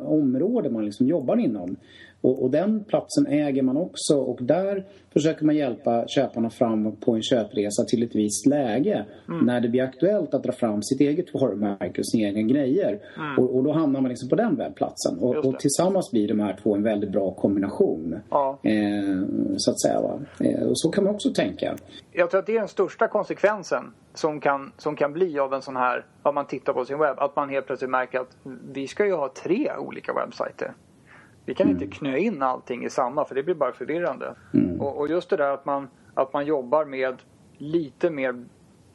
område 0.01 0.69
man 0.69 0.85
liksom 0.85 1.07
jobbar 1.07 1.37
inom. 1.37 1.75
Och, 2.25 2.43
och, 2.43 2.51
den 2.51 2.83
platsen 2.83 3.27
äger 3.27 3.61
man 3.61 3.77
också 3.77 4.15
och 4.17 4.39
där 4.41 4.85
försöker 5.13 5.45
man 5.45 5.55
hjälpa 5.55 6.07
köparna 6.07 6.49
fram 6.49 6.95
på 6.95 7.15
en 7.15 7.23
köpresa 7.23 7.83
till 7.83 8.03
ett 8.03 8.15
visst 8.15 8.45
läge. 8.45 9.05
Mm. 9.27 9.45
När 9.45 9.61
det 9.61 9.69
blir 9.69 9.83
aktuellt 9.83 10.33
att 10.33 10.43
dra 10.43 10.51
fram 10.51 10.83
sitt 10.83 11.01
eget 11.01 11.33
varumärke 11.33 12.01
och 12.01 12.07
sina 12.07 12.27
egna 12.27 12.41
grejer. 12.41 12.99
Mm. 13.17 13.39
Och, 13.39 13.55
och, 13.55 13.63
då 13.63 13.71
hamnar 13.71 14.01
man 14.01 14.09
liksom 14.09 14.29
på 14.29 14.35
den 14.35 14.55
webbplatsen. 14.55 15.19
Och, 15.19 15.35
och, 15.35 15.59
tillsammans 15.59 16.11
blir 16.11 16.27
de 16.27 16.39
här 16.39 16.57
två 16.63 16.75
en 16.75 16.83
väldigt 16.83 17.11
bra 17.11 17.31
kombination. 17.31 18.19
Ja. 18.29 18.59
Eh, 18.63 19.21
så 19.57 19.71
att 19.71 19.81
säga. 19.81 20.01
Va? 20.01 20.19
Eh, 20.39 20.67
och 20.67 20.79
så 20.79 20.91
kan 20.91 21.03
man 21.03 21.15
också 21.15 21.33
tänka. 21.33 21.75
Jag 22.11 22.29
tror 22.31 22.39
att 22.39 22.45
det 22.45 22.55
är 22.55 22.59
den 22.59 22.67
största 22.67 23.07
konsekvensen 23.07 23.83
som 24.13 24.39
kan, 24.39 24.71
som 24.77 24.95
kan 24.95 25.13
bli 25.13 25.39
av 25.39 25.53
en 25.53 25.61
sån 25.61 25.75
här, 25.75 26.05
om 26.23 26.35
man 26.35 26.47
tittar 26.47 26.73
på 26.73 26.85
sin 26.85 26.99
webb. 26.99 27.19
Att 27.19 27.35
man 27.35 27.49
helt 27.49 27.65
plötsligt 27.65 27.91
märker 27.91 28.19
att 28.19 28.37
vi 28.73 28.87
ska 28.87 29.05
ju 29.05 29.13
ha 29.13 29.29
tre 29.43 29.71
olika 29.77 30.13
webbsajter. 30.13 30.73
Vi 31.45 31.53
kan 31.53 31.67
mm. 31.67 31.81
inte 31.81 31.97
knö 31.97 32.17
in 32.17 32.41
allting 32.41 32.85
i 32.85 32.89
samma 32.89 33.25
för 33.25 33.35
det 33.35 33.43
blir 33.43 33.55
bara 33.55 33.73
förvirrande. 33.73 34.35
Mm. 34.53 34.81
Och, 34.81 34.97
och, 34.97 35.07
just 35.07 35.29
det 35.29 35.37
där 35.37 35.53
att 35.53 35.65
man, 35.65 35.87
att 36.13 36.33
man 36.33 36.45
jobbar 36.45 36.85
med 36.85 37.21
lite 37.57 38.09
mer 38.09 38.45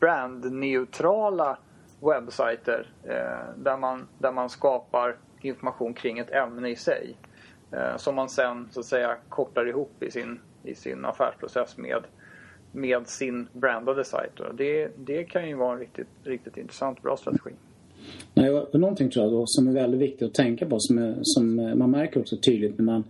brandneutrala 0.01 1.59
webbsajter 2.01 2.87
eh, 3.03 3.55
där, 3.57 3.77
man, 3.77 4.09
där 4.19 4.33
man 4.33 4.51
skapar 4.51 5.17
information 5.41 5.95
kring 5.95 6.19
ett 6.19 6.31
ämne 6.31 6.69
i 6.69 6.77
sig. 6.77 7.17
Eh, 7.73 7.97
som 7.97 8.15
man 8.15 8.29
sen 8.29 8.69
så 8.71 8.81
att 8.81 8.87
säga 8.87 9.17
kopplar 9.29 9.69
ihop 9.69 10.03
i 10.03 10.11
sin, 10.11 10.41
i 10.63 10.75
sin 10.75 11.05
affärsprocess 11.05 11.77
med, 11.77 12.05
med 12.73 13.07
sin 13.07 13.49
brandade 13.53 14.05
sajt. 14.05 14.41
Det, 14.55 14.91
det 14.97 15.25
kan 15.25 15.49
ju 15.49 15.55
vara 15.55 15.73
en 15.73 15.79
riktigt, 15.79 16.09
riktigt 16.25 16.57
intressant 16.57 17.03
bra 17.03 17.17
strategi. 17.17 17.51
Nej, 18.35 18.51
och 18.51 18.81
någonting 18.81 19.11
tror 19.11 19.25
jag 19.25 19.33
då, 19.33 19.45
som 19.47 19.69
är 19.69 19.73
väldigt 19.73 20.01
viktigt 20.01 20.29
att 20.29 20.35
tänka 20.35 20.67
på 20.67 20.77
som, 20.79 20.99
är, 20.99 21.19
som 21.23 21.57
man 21.57 21.91
märker 21.91 22.21
också 22.21 22.37
tydligt 22.37 22.79
när 22.79 22.85
man, 22.85 23.05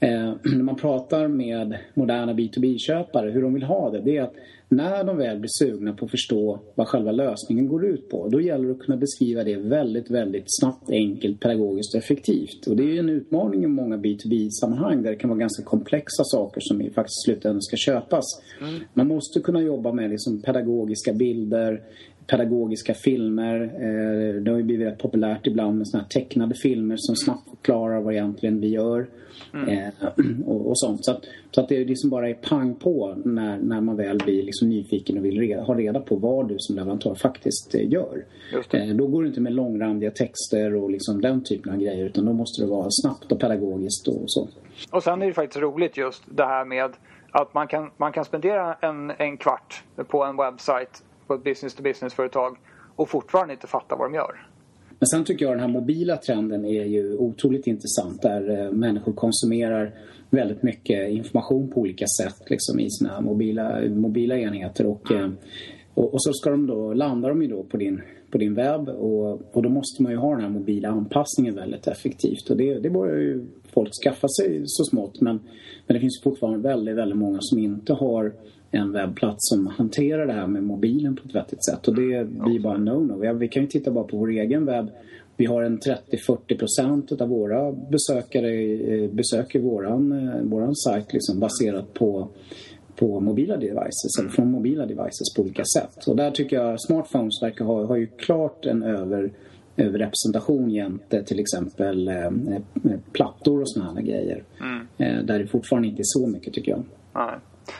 eh, 0.00 0.32
när 0.56 0.62
man 0.62 0.76
pratar 0.76 1.28
med 1.28 1.78
moderna 1.94 2.32
B2B-köpare 2.32 3.30
hur 3.30 3.42
de 3.42 3.54
vill 3.54 3.62
ha 3.62 3.90
det. 3.90 4.00
Det 4.00 4.16
är 4.16 4.22
att 4.22 4.34
när 4.70 5.04
de 5.04 5.16
väl 5.16 5.38
blir 5.38 5.50
sugna 5.52 5.92
på 5.92 6.04
att 6.04 6.10
förstå 6.10 6.60
vad 6.74 6.88
själva 6.88 7.12
lösningen 7.12 7.68
går 7.68 7.86
ut 7.86 8.10
på 8.10 8.28
då 8.28 8.40
gäller 8.40 8.64
det 8.64 8.72
att 8.72 8.80
kunna 8.80 8.96
beskriva 8.96 9.44
det 9.44 9.56
väldigt, 9.56 10.10
väldigt 10.10 10.44
snabbt, 10.46 10.90
enkelt, 10.90 11.40
pedagogiskt 11.40 11.94
och 11.94 11.98
effektivt. 11.98 12.66
Och 12.66 12.76
det 12.76 12.82
är 12.82 12.92
ju 12.92 12.98
en 12.98 13.08
utmaning 13.08 13.64
i 13.64 13.66
många 13.66 13.96
B2B-sammanhang 13.96 15.02
där 15.02 15.10
det 15.10 15.16
kan 15.16 15.30
vara 15.30 15.38
ganska 15.38 15.62
komplexa 15.62 16.24
saker 16.24 16.60
som 16.60 16.78
faktiskt 16.78 17.28
i 17.28 17.30
slutändan 17.30 17.62
ska 17.62 17.76
köpas. 17.76 18.24
Mm. 18.60 18.80
Man 18.94 19.08
måste 19.08 19.40
kunna 19.40 19.62
jobba 19.62 19.92
med 19.92 20.10
liksom 20.10 20.42
pedagogiska 20.42 21.12
bilder, 21.12 21.82
pedagogiska 22.30 22.94
filmer. 22.94 23.60
Eh, 23.60 24.42
det 24.42 24.50
har 24.50 24.58
ju 24.58 24.64
blivit 24.64 24.86
rätt 24.86 24.98
populärt 24.98 25.46
ibland 25.46 25.78
med 25.78 25.88
såna 25.88 26.02
här 26.02 26.08
tecknade 26.08 26.54
filmer 26.54 26.96
som 26.98 27.16
snabbt 27.16 27.50
förklarar 27.50 28.00
vad 28.00 28.14
egentligen 28.14 28.60
vi 28.60 28.68
gör. 28.68 29.06
Mm. 29.54 29.68
Eh, 29.68 29.88
och, 30.46 30.68
och, 30.68 30.78
sånt. 30.78 31.04
Så 31.04 31.10
att, 31.10 31.24
så 31.50 31.60
att 31.60 31.68
det 31.68 31.84
liksom 31.84 32.10
bara 32.10 32.28
är 32.28 32.34
pang 32.34 32.74
på 32.74 33.14
när, 33.24 33.58
när 33.58 33.80
man 33.80 33.96
väl 33.96 34.18
blir 34.18 34.42
liksom 34.42 34.68
nyfiken 34.68 35.18
och 35.18 35.24
vill 35.24 35.40
reda, 35.40 35.62
ha 35.62 35.74
reda 35.74 36.00
på 36.00 36.16
vad 36.16 36.48
du 36.48 36.54
som 36.58 36.76
leverantör 36.76 37.14
faktiskt 37.14 37.74
eh, 37.74 37.90
gör. 37.92 38.24
Eh, 38.72 38.86
då 38.86 39.06
går 39.06 39.22
det 39.22 39.28
inte 39.28 39.40
med 39.40 39.52
långrandiga 39.52 40.10
texter 40.10 40.74
och 40.74 40.90
liksom 40.90 41.20
den 41.20 41.44
typen 41.44 41.72
av 41.72 41.78
grejer 41.78 42.04
utan 42.04 42.24
då 42.24 42.32
måste 42.32 42.62
det 42.62 42.68
vara 42.68 42.88
snabbt 42.90 43.32
och 43.32 43.40
pedagogiskt 43.40 44.08
och 44.08 44.22
så. 44.26 44.48
Och 44.90 45.02
sen 45.02 45.22
är 45.22 45.26
det 45.26 45.32
faktiskt 45.32 45.62
roligt 45.62 45.96
just 45.96 46.22
det 46.26 46.44
här 46.44 46.64
med 46.64 46.90
att 47.30 47.54
man 47.54 47.68
kan, 47.68 47.90
man 47.96 48.12
kan 48.12 48.24
spendera 48.24 48.74
en, 48.74 49.12
en 49.18 49.36
kvart 49.36 49.82
på 50.08 50.24
en 50.24 50.36
webbsite 50.36 51.07
på 51.28 51.34
ett 51.34 51.44
business-to-business-företag 51.44 52.56
och 52.96 53.08
fortfarande 53.08 53.54
inte 53.54 53.66
fattar 53.66 53.96
vad 53.96 54.10
de 54.10 54.14
gör. 54.14 54.48
Men 54.98 55.06
sen 55.06 55.24
tycker 55.24 55.44
jag 55.44 55.54
den 55.54 55.60
här 55.60 55.68
mobila 55.68 56.16
trenden 56.16 56.64
är 56.64 56.84
ju 56.84 57.16
otroligt 57.16 57.66
intressant 57.66 58.22
där 58.22 58.60
eh, 58.60 58.72
människor 58.72 59.12
konsumerar 59.12 59.94
väldigt 60.30 60.62
mycket 60.62 61.10
information 61.10 61.68
på 61.70 61.80
olika 61.80 62.06
sätt 62.06 62.50
liksom, 62.50 62.80
i 62.80 62.90
sina 62.90 63.20
mobila, 63.20 63.80
mobila 63.90 64.38
enheter. 64.38 64.86
Och, 64.86 65.10
mm. 65.10 65.36
och, 65.94 66.14
och, 66.14 66.22
så 66.22 66.32
ska 66.32 66.50
de 66.50 66.66
då, 66.66 66.94
landar 66.94 67.28
de 67.28 67.42
ju 67.42 67.48
då 67.48 67.62
på 67.62 67.76
din, 67.76 68.02
på 68.30 68.38
din 68.38 68.54
webb 68.54 68.88
och, 68.88 69.56
och 69.56 69.62
då 69.62 69.68
måste 69.68 70.02
man 70.02 70.12
ju 70.12 70.18
ha 70.18 70.30
den 70.30 70.40
här 70.40 70.50
mobila 70.50 70.88
anpassningen 70.88 71.54
väldigt 71.54 71.86
effektivt. 71.86 72.50
Och 72.50 72.56
det, 72.56 72.78
det 72.78 72.90
börjar 72.90 73.16
ju 73.16 73.46
folk 73.74 73.90
skaffa 74.04 74.28
sig 74.28 74.62
så 74.64 74.84
smått 74.84 75.20
men, 75.20 75.40
men 75.86 75.94
det 75.94 76.00
finns 76.00 76.22
fortfarande 76.22 76.68
väldigt, 76.68 76.96
väldigt 76.96 77.18
många 77.18 77.38
som 77.40 77.58
inte 77.58 77.92
har 77.92 78.32
en 78.70 78.92
webbplats 78.92 79.38
som 79.38 79.66
hanterar 79.66 80.26
det 80.26 80.32
här 80.32 80.46
med 80.46 80.62
mobilen 80.62 81.16
på 81.16 81.22
ett 81.28 81.34
vettigt 81.34 81.64
sätt. 81.64 81.88
Och 81.88 81.94
det 81.94 82.28
blir 82.28 82.60
bara 82.60 82.78
no-no. 82.78 83.32
Vi 83.32 83.48
kan 83.48 83.62
ju 83.62 83.68
titta 83.68 83.90
bara 83.90 84.04
på 84.04 84.16
vår 84.16 84.30
egen 84.30 84.64
webb. 84.64 84.90
Vi 85.36 85.46
har 85.46 85.62
en 85.62 85.78
30-40 85.78 86.58
procent 86.58 87.12
av 87.12 87.28
våra 87.28 87.72
besökare 87.72 88.50
eh, 88.52 89.10
besöker 89.10 89.60
våran, 89.60 90.12
eh, 90.12 90.42
våran 90.42 90.76
sajt 90.76 91.12
liksom 91.12 91.40
baserat 91.40 91.94
på 91.94 92.28
på 92.98 93.20
mobila 93.20 93.56
devices 93.56 94.18
eller 94.20 94.28
från 94.28 94.50
mobila 94.50 94.86
devices 94.86 95.34
på 95.36 95.42
olika 95.42 95.64
sätt. 95.64 96.06
Och 96.06 96.16
där 96.16 96.30
tycker 96.30 96.56
jag 96.56 96.80
smartphones 96.80 97.42
verkar 97.42 97.64
ha, 97.64 97.84
ha 97.84 97.96
ju 97.98 98.06
klart 98.06 98.66
en 98.66 98.82
över, 98.82 99.32
överrepresentation 99.76 100.70
jämte 100.70 101.22
till 101.22 101.40
exempel 101.40 102.08
eh, 102.08 102.30
plattor 103.12 103.60
och 103.60 103.70
sådana 103.70 103.92
här 103.92 104.02
grejer. 104.02 104.44
Mm. 104.60 104.86
Eh, 104.98 105.24
där 105.24 105.38
det 105.38 105.46
fortfarande 105.46 105.88
inte 105.88 106.00
är 106.00 106.20
så 106.20 106.26
mycket 106.26 106.54
tycker 106.54 106.70
jag. 106.70 106.82
Nej. 107.14 107.34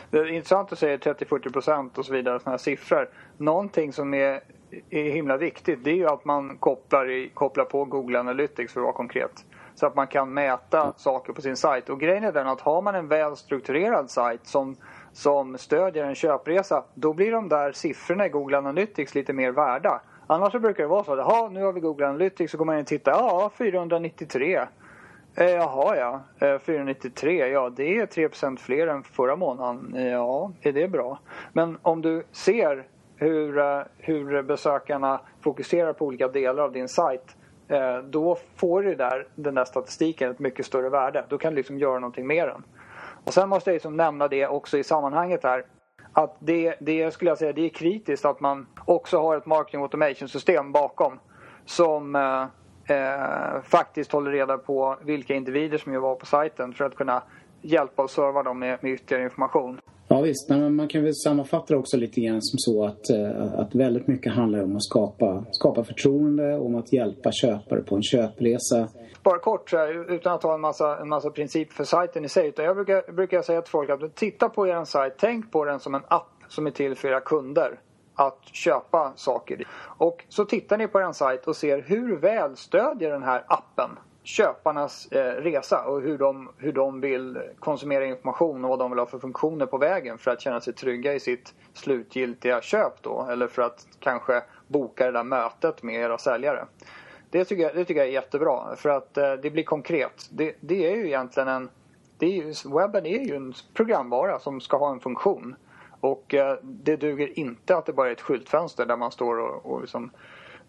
Det 0.09 0.17
är 0.17 0.31
intressant 0.31 0.71
att 0.71 0.79
säga 0.79 0.97
30-40 0.97 1.53
procent 1.53 1.97
och 1.97 2.05
så 2.05 2.13
vidare, 2.13 2.39
sådana 2.39 2.53
här 2.53 2.57
siffror. 2.57 3.09
Någonting 3.37 3.93
som 3.93 4.13
är, 4.13 4.41
är 4.89 5.03
himla 5.03 5.37
viktigt 5.37 5.83
det 5.83 5.91
är 5.91 5.95
ju 5.95 6.07
att 6.07 6.25
man 6.25 6.57
kopplar, 6.57 7.09
i, 7.09 7.31
kopplar 7.33 7.65
på 7.65 7.85
Google 7.85 8.19
Analytics 8.19 8.73
för 8.73 8.79
att 8.79 8.83
vara 8.83 8.93
konkret. 8.93 9.45
Så 9.75 9.85
att 9.85 9.95
man 9.95 10.07
kan 10.07 10.33
mäta 10.33 10.93
saker 10.97 11.33
på 11.33 11.41
sin 11.41 11.55
sajt. 11.55 11.89
Och 11.89 11.99
grejen 11.99 12.23
är 12.23 12.31
den 12.31 12.47
att 12.47 12.61
har 12.61 12.81
man 12.81 12.95
en 12.95 13.07
väl 13.07 13.35
strukturerad 13.35 14.11
sajt 14.11 14.47
som, 14.47 14.75
som 15.13 15.57
stödjer 15.57 16.05
en 16.05 16.15
köpresa 16.15 16.83
då 16.93 17.13
blir 17.13 17.31
de 17.31 17.49
där 17.49 17.71
siffrorna 17.71 18.25
i 18.25 18.29
Google 18.29 18.57
Analytics 18.57 19.15
lite 19.15 19.33
mer 19.33 19.51
värda. 19.51 20.01
Annars 20.27 20.51
så 20.51 20.59
brukar 20.59 20.83
det 20.83 20.89
vara 20.89 21.03
så 21.03 21.13
att 21.13 21.51
nu 21.51 21.63
har 21.63 21.73
vi 21.73 21.79
Google 21.79 22.07
Analytics 22.07 22.51
så 22.51 22.57
går 22.57 22.65
man 22.65 22.75
in 22.75 22.81
och 22.81 22.87
tittar, 22.87 23.11
ja 23.11 23.51
493. 23.57 24.59
Eh, 25.39 25.51
jaha 25.51 25.95
ja, 25.95 26.21
eh, 26.47 26.59
493, 26.59 27.47
ja 27.47 27.69
det 27.69 27.97
är 27.97 28.05
3% 28.05 28.59
fler 28.59 28.87
än 28.87 29.03
förra 29.03 29.35
månaden. 29.35 29.95
Ja, 30.11 30.51
är 30.61 30.71
det 30.71 30.87
bra? 30.87 31.19
Men 31.53 31.77
om 31.81 32.01
du 32.01 32.23
ser 32.31 32.87
hur, 33.15 33.57
eh, 33.57 33.81
hur 33.97 34.41
besökarna 34.41 35.21
fokuserar 35.41 35.93
på 35.93 36.05
olika 36.05 36.27
delar 36.27 36.63
av 36.63 36.71
din 36.71 36.87
sajt 36.87 37.35
eh, 37.67 37.97
då 37.97 38.37
får 38.55 38.81
du 38.83 38.95
där, 38.95 39.27
den 39.35 39.55
där 39.55 39.65
statistiken 39.65 40.31
ett 40.31 40.39
mycket 40.39 40.65
större 40.65 40.89
värde. 40.89 41.25
Då 41.29 41.37
kan 41.37 41.53
du 41.53 41.57
liksom 41.57 41.79
göra 41.79 41.99
någonting 41.99 42.27
med 42.27 42.47
den. 42.47 42.63
Och 43.23 43.33
sen 43.33 43.49
måste 43.49 43.69
jag 43.69 43.73
liksom 43.73 43.97
nämna 43.97 44.27
det 44.27 44.47
också 44.47 44.77
i 44.77 44.83
sammanhanget 44.83 45.43
här 45.43 45.65
att 46.13 46.35
det, 46.39 46.75
det 46.79 47.11
skulle 47.11 47.31
jag 47.31 47.37
säga 47.37 47.53
det 47.53 47.65
är 47.65 47.69
kritiskt 47.69 48.25
att 48.25 48.39
man 48.39 48.67
också 48.85 49.17
har 49.17 49.37
ett 49.37 49.45
marketing 49.45 49.81
automation 49.81 50.27
system 50.27 50.71
bakom 50.71 51.19
som 51.65 52.15
eh, 52.15 52.45
eh, 52.89 53.61
faktiskt 53.63 54.11
håller 54.11 54.31
reda 54.31 54.57
på 54.57 54.97
vilka 55.01 55.35
individer 55.35 55.77
som 55.77 55.93
ju 55.93 55.99
var 55.99 56.15
på 56.15 56.25
sajten 56.25 56.73
för 56.73 56.85
att 56.85 56.95
kunna 56.95 57.23
hjälpa 57.61 58.03
och 58.03 58.09
serva 58.09 58.43
dem 58.43 58.59
med, 58.59 58.77
med 58.81 58.91
ytterligare 58.91 59.23
information. 59.23 59.79
Ja 60.07 60.21
visst, 60.21 60.49
men 60.49 60.75
man 60.75 60.87
kan 60.87 61.03
väl 61.03 61.15
sammanfatta 61.15 61.73
det 61.73 61.79
också 61.79 61.97
lite 61.97 62.21
grann 62.21 62.41
som 62.41 62.57
så 62.57 62.85
att, 62.85 63.09
eh, 63.09 63.59
att 63.59 63.75
väldigt 63.75 64.07
mycket 64.07 64.33
handlar 64.33 64.63
om 64.63 64.75
att 64.75 64.83
skapa, 64.83 65.43
skapa 65.51 65.83
förtroende, 65.83 66.57
om 66.57 66.75
att 66.75 66.93
hjälpa 66.93 67.31
köpare 67.31 67.81
på 67.81 67.95
en 67.95 68.03
köpresa. 68.03 68.87
Bara 69.23 69.39
kort 69.39 69.73
här, 69.73 70.11
utan 70.11 70.33
att 70.33 70.43
ha 70.43 70.53
en 70.53 70.61
massa, 70.61 70.97
en 70.97 71.09
massa 71.09 71.29
principer 71.29 71.73
för 71.73 71.83
sajten 71.83 72.25
i 72.25 72.29
sig. 72.29 72.47
Utan 72.47 72.65
jag 72.65 72.75
brukar, 72.75 73.11
brukar 73.11 73.41
säga 73.41 73.61
till 73.61 73.71
folk 73.71 73.89
att 73.89 74.15
titta 74.15 74.49
på 74.49 74.67
er 74.67 74.85
sajt, 74.85 75.13
tänk 75.17 75.51
på 75.51 75.65
den 75.65 75.79
som 75.79 75.95
en 75.95 76.03
app 76.07 76.31
som 76.47 76.67
är 76.67 76.71
till 76.71 76.95
för 76.95 77.07
era 77.07 77.19
kunder 77.19 77.79
att 78.19 78.45
köpa 78.45 79.13
saker. 79.15 79.67
Och 79.81 80.25
så 80.29 80.45
tittar 80.45 80.77
ni 80.77 80.87
på 80.87 80.99
en 80.99 81.13
sajt 81.13 81.47
och 81.47 81.55
ser 81.55 81.81
hur 81.81 82.15
väl 82.15 82.57
stödjer 82.57 83.11
den 83.11 83.23
här 83.23 83.43
appen 83.47 83.89
köparnas 84.23 85.11
eh, 85.11 85.33
resa 85.33 85.85
och 85.85 86.01
hur 86.01 86.17
de, 86.17 86.49
hur 86.57 86.73
de 86.73 87.01
vill 87.01 87.39
konsumera 87.59 88.05
information 88.05 88.63
och 88.63 88.69
vad 88.69 88.79
de 88.79 88.91
vill 88.91 88.99
ha 88.99 89.05
för 89.05 89.19
funktioner 89.19 89.65
på 89.65 89.77
vägen 89.77 90.17
för 90.17 90.31
att 90.31 90.41
känna 90.41 90.61
sig 90.61 90.73
trygga 90.73 91.13
i 91.13 91.19
sitt 91.19 91.53
slutgiltiga 91.73 92.61
köp 92.61 93.01
då 93.01 93.27
eller 93.31 93.47
för 93.47 93.61
att 93.61 93.87
kanske 93.99 94.43
boka 94.67 95.05
det 95.05 95.11
där 95.11 95.23
mötet 95.23 95.83
med 95.83 95.95
era 95.95 96.17
säljare. 96.17 96.65
Det 97.29 97.45
tycker 97.45 97.63
jag, 97.63 97.75
det 97.75 97.85
tycker 97.85 98.01
jag 98.01 98.07
är 98.07 98.13
jättebra 98.13 98.75
för 98.75 98.89
att 98.89 99.17
eh, 99.17 99.33
det 99.33 99.49
blir 99.49 99.63
konkret. 99.63 100.29
Det, 100.31 100.55
det, 100.59 100.91
är 100.91 100.95
ju 100.95 101.07
egentligen 101.07 101.49
en... 101.49 101.69
Det 102.17 102.25
är 102.25 102.31
ju, 102.31 102.53
webben 102.75 103.05
är 103.05 103.25
ju 103.25 103.35
en 103.35 103.53
programvara 103.73 104.39
som 104.39 104.61
ska 104.61 104.77
ha 104.77 104.91
en 104.91 104.99
funktion. 104.99 105.55
Och 105.99 106.33
eh, 106.33 106.57
det 106.63 106.95
duger 106.95 107.39
inte 107.39 107.75
att 107.75 107.85
det 107.85 107.93
bara 107.93 108.07
är 108.07 108.11
ett 108.11 108.21
skyltfönster 108.21 108.85
där 108.85 108.97
man 108.97 109.11
står 109.11 109.39
och, 109.39 109.65
och 109.65 109.81
liksom 109.81 110.11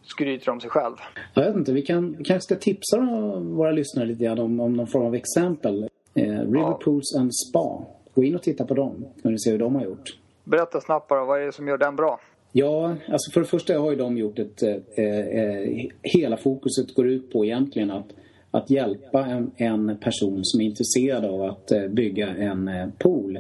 skryter 0.03 0.51
om 0.51 0.61
sig 0.61 0.71
själv. 0.71 0.97
Jag 1.35 1.45
vet 1.45 1.57
inte, 1.57 1.73
vi, 1.73 1.83
kan, 1.83 2.17
vi 2.19 2.25
kanske 2.25 2.41
ska 2.41 2.55
tipsa 2.55 3.01
våra 3.41 3.71
lyssnare 3.71 4.07
lite 4.07 4.25
grann 4.25 4.39
om, 4.39 4.61
om 4.61 4.73
någon 4.73 4.87
form 4.87 5.07
av 5.07 5.15
exempel. 5.15 5.89
Eh, 6.15 6.23
River 6.25 6.59
ja. 6.59 6.81
Pools 6.85 7.17
and 7.19 7.31
Spa. 7.35 7.85
Gå 8.15 8.25
in 8.25 8.35
och 8.35 8.43
titta 8.43 8.67
på 8.67 8.75
dem, 8.75 9.05
kan 9.23 9.33
du 9.33 9.39
se 9.39 9.51
hur 9.51 9.59
de 9.59 9.75
har 9.75 9.85
gjort. 9.85 10.17
Berätta 10.45 10.81
snabbt 10.81 11.09
bara, 11.09 11.25
vad 11.25 11.43
är 11.43 11.47
det 11.47 11.53
som 11.53 11.69
gör 11.69 11.79
den 11.79 11.97
bra? 11.97 12.21
Ja, 12.53 12.97
alltså 13.09 13.31
för 13.33 13.41
det 13.41 13.47
första 13.47 13.79
har 13.79 13.91
ju 13.91 13.97
de 13.97 14.19
gjort 14.19 14.39
ett... 14.39 14.63
Eh, 14.63 15.05
eh, 15.05 15.89
hela 16.03 16.37
fokuset 16.37 16.95
går 16.95 17.07
ut 17.07 17.33
på 17.33 17.45
egentligen 17.45 17.91
att, 17.91 18.07
att 18.51 18.71
hjälpa 18.71 19.27
en, 19.27 19.51
en 19.57 19.99
person 19.99 20.41
som 20.43 20.61
är 20.61 20.65
intresserad 20.65 21.25
av 21.25 21.43
att 21.43 21.73
eh, 21.73 21.87
bygga 21.87 22.29
en 22.29 22.69
eh, 22.69 22.89
pool 22.99 23.39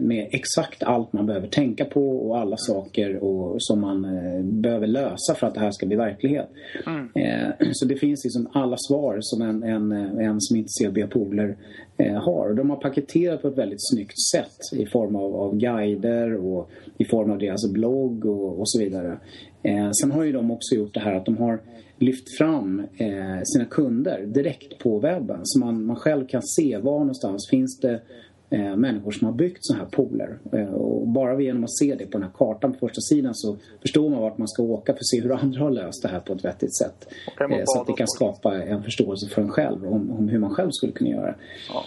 med 0.00 0.28
exakt 0.30 0.82
allt 0.82 1.12
man 1.12 1.26
behöver 1.26 1.48
tänka 1.48 1.84
på 1.84 2.28
och 2.28 2.38
alla 2.38 2.56
saker 2.56 3.24
och, 3.24 3.56
som 3.58 3.80
man 3.80 4.04
eh, 4.04 4.42
behöver 4.42 4.86
lösa 4.86 5.34
för 5.34 5.46
att 5.46 5.54
det 5.54 5.60
här 5.60 5.70
ska 5.70 5.86
bli 5.86 5.96
verklighet. 5.96 6.48
Mm. 6.86 7.10
Eh, 7.14 7.68
så 7.72 7.86
det 7.86 7.96
finns 7.96 8.24
liksom 8.24 8.48
alla 8.52 8.76
svar 8.78 9.18
som 9.20 9.42
en, 9.42 9.62
en, 9.62 9.92
en 10.18 10.40
som 10.40 10.56
inte 10.56 10.68
ser 10.68 10.90
biopooler 10.90 11.56
har. 11.98 12.54
De 12.54 12.70
har 12.70 12.76
paketerat 12.76 13.42
på 13.42 13.48
ett 13.48 13.58
väldigt 13.58 13.90
snyggt 13.90 14.14
sätt 14.32 14.80
i 14.80 14.86
form 14.86 15.16
av, 15.16 15.36
av 15.36 15.56
guider 15.56 16.34
och 16.34 16.70
i 16.98 17.04
form 17.04 17.30
av 17.30 17.38
deras 17.38 17.72
blogg 17.72 18.26
och, 18.26 18.60
och 18.60 18.70
så 18.70 18.78
vidare. 18.78 19.18
sen 20.02 20.10
har 20.10 20.24
ju 20.24 20.32
de 20.32 20.50
också 20.50 20.74
gjort 20.74 20.94
det 20.94 21.00
här 21.00 21.14
att 21.14 21.26
de 21.26 21.36
har 21.36 21.60
lyft 21.98 22.36
fram 22.38 22.82
sina 23.44 23.64
kunder 23.70 24.26
direkt 24.26 24.78
på 24.78 24.98
webben 24.98 25.40
så 25.42 25.58
man, 25.58 25.84
man 25.86 25.96
själv 25.96 26.26
kan 26.26 26.42
se 26.42 26.78
var 26.78 26.98
någonstans 26.98 27.48
finns 27.50 27.80
det 27.80 28.00
eh, 28.54 28.76
människor 28.76 29.10
som 29.10 29.26
har 29.26 29.34
byggt 29.34 29.58
sådana 29.60 29.84
här 29.84 29.90
pooler. 29.90 30.38
Eh, 30.52 30.74
och 30.74 31.08
bara 31.08 31.40
genom 31.40 31.64
att 31.64 31.78
se 31.78 31.94
det 31.94 32.06
på 32.06 32.18
den 32.18 32.22
här 32.22 32.30
kartan 32.34 32.72
på 32.72 32.78
första 32.78 33.00
sidan 33.00 33.34
så 33.34 33.56
förstår 33.80 34.10
man 34.10 34.20
vart 34.20 34.38
man 34.38 34.48
ska 34.48 34.62
åka 34.62 34.92
för 34.92 35.00
att 35.00 35.06
se 35.06 35.20
hur 35.20 35.32
andra 35.32 35.60
har 35.60 35.70
löst 35.70 36.02
det 36.02 36.08
här 36.08 36.20
på 36.20 36.32
ett 36.32 36.44
vettigt 36.44 36.76
sätt. 36.76 37.08
Eh, 37.40 37.62
så 37.64 37.80
att 37.80 37.86
det 37.86 37.92
kan 37.92 38.08
skapa 38.08 38.62
en 38.62 38.82
förståelse 38.82 39.28
för 39.28 39.42
en 39.42 39.48
själv 39.48 39.86
om, 39.86 40.10
om 40.10 40.28
hur 40.28 40.38
man 40.38 40.50
själv 40.50 40.70
skulle 40.70 40.92
kunna 40.92 41.10
göra. 41.10 41.34
Ja. 41.68 41.84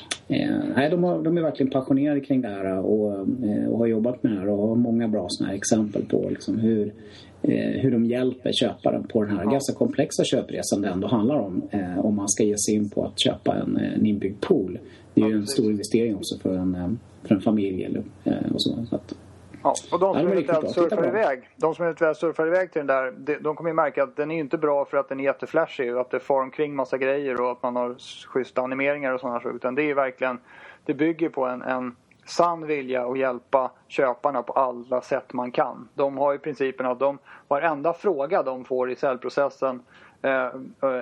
Nej, 0.75 0.89
de, 0.89 1.03
har, 1.03 1.23
de 1.23 1.37
är 1.37 1.41
verkligen 1.41 1.71
passionerade 1.71 2.19
kring 2.19 2.41
det 2.41 2.47
här 2.47 2.77
och, 2.77 3.27
och 3.67 3.77
har 3.77 3.87
jobbat 3.87 4.23
med 4.23 4.31
det 4.31 4.39
här 4.39 4.49
och 4.49 4.67
har 4.67 4.75
många 4.75 5.07
bra 5.07 5.25
sådana 5.29 5.49
här 5.49 5.57
exempel 5.57 6.05
på 6.05 6.29
liksom 6.29 6.57
hur 6.57 6.93
hur 7.41 7.91
de 7.91 8.05
hjälper 8.05 8.51
köparen 8.51 9.07
på 9.07 9.23
den 9.23 9.37
här 9.37 9.43
ja. 9.43 9.51
ganska 9.51 9.73
komplexa 9.73 10.23
köpresan 10.23 10.81
det 10.81 10.87
ändå 10.87 11.07
handlar 11.07 11.35
om. 11.35 11.61
Eh, 11.71 12.05
om 12.05 12.15
man 12.15 12.29
ska 12.29 12.43
ge 12.43 12.57
sig 12.57 12.75
in 12.75 12.89
på 12.89 13.05
att 13.05 13.19
köpa 13.19 13.55
en, 13.55 13.77
en 13.77 14.05
inbyggd 14.05 14.41
pool. 14.41 14.79
Det 15.13 15.21
är 15.21 15.27
ju 15.27 15.35
en 15.35 15.47
stor 15.47 15.71
investering 15.71 16.15
också 16.15 16.39
för 16.39 16.57
en, 16.57 16.75
eh, 16.75 16.89
för 17.27 17.35
en 17.35 17.41
familj 17.41 17.83
eller, 17.83 18.03
eh, 18.23 18.51
och 18.53 18.61
så. 18.61 18.85
så 18.89 18.95
att, 18.95 19.15
Ja, 19.63 19.75
och 19.91 19.99
de 19.99 20.15
som 20.15 20.27
eventuellt 20.27 20.71
surfar 20.71 21.07
iväg, 21.07 21.49
de 21.55 21.75
som 21.75 21.85
eventuellt 21.85 22.17
surfar 22.17 22.47
iväg 22.47 22.71
till 22.71 22.79
den 22.79 22.87
där, 22.87 23.11
de, 23.17 23.37
de 23.37 23.55
kommer 23.55 23.69
ju 23.69 23.73
märka 23.73 24.03
att 24.03 24.15
den 24.15 24.31
är 24.31 24.39
inte 24.39 24.57
bra 24.57 24.85
för 24.85 24.97
att 24.97 25.09
den 25.09 25.19
är 25.19 25.23
jätteflashig 25.23 25.95
och 25.95 26.01
att 26.01 26.11
det 26.11 26.19
far 26.19 26.41
omkring 26.41 26.75
massa 26.75 26.97
grejer 26.97 27.41
och 27.41 27.51
att 27.51 27.63
man 27.63 27.75
har 27.75 27.95
schyssta 28.27 28.61
animeringar 28.61 29.13
och 29.13 29.19
sådana 29.19 29.39
saker. 29.39 29.55
Utan 29.55 29.75
det 29.75 29.89
är 29.89 29.95
verkligen, 29.95 30.39
det 30.85 30.93
bygger 30.93 31.29
på 31.29 31.45
en, 31.45 31.61
en 31.61 31.95
sann 32.29 32.67
vilja 32.67 33.05
att 33.05 33.17
hjälpa 33.17 33.71
köparna 33.87 34.43
på 34.43 34.53
alla 34.53 35.01
sätt 35.01 35.33
man 35.33 35.51
kan. 35.51 35.89
De 35.93 36.17
har 36.17 36.31
ju 36.31 36.39
principen 36.39 36.85
att 36.85 36.99
de, 36.99 37.17
varenda 37.47 37.93
fråga 37.93 38.43
de 38.43 38.65
får 38.65 38.91
i 38.91 38.95
säljprocessen 38.95 39.81
eh, 40.21 40.49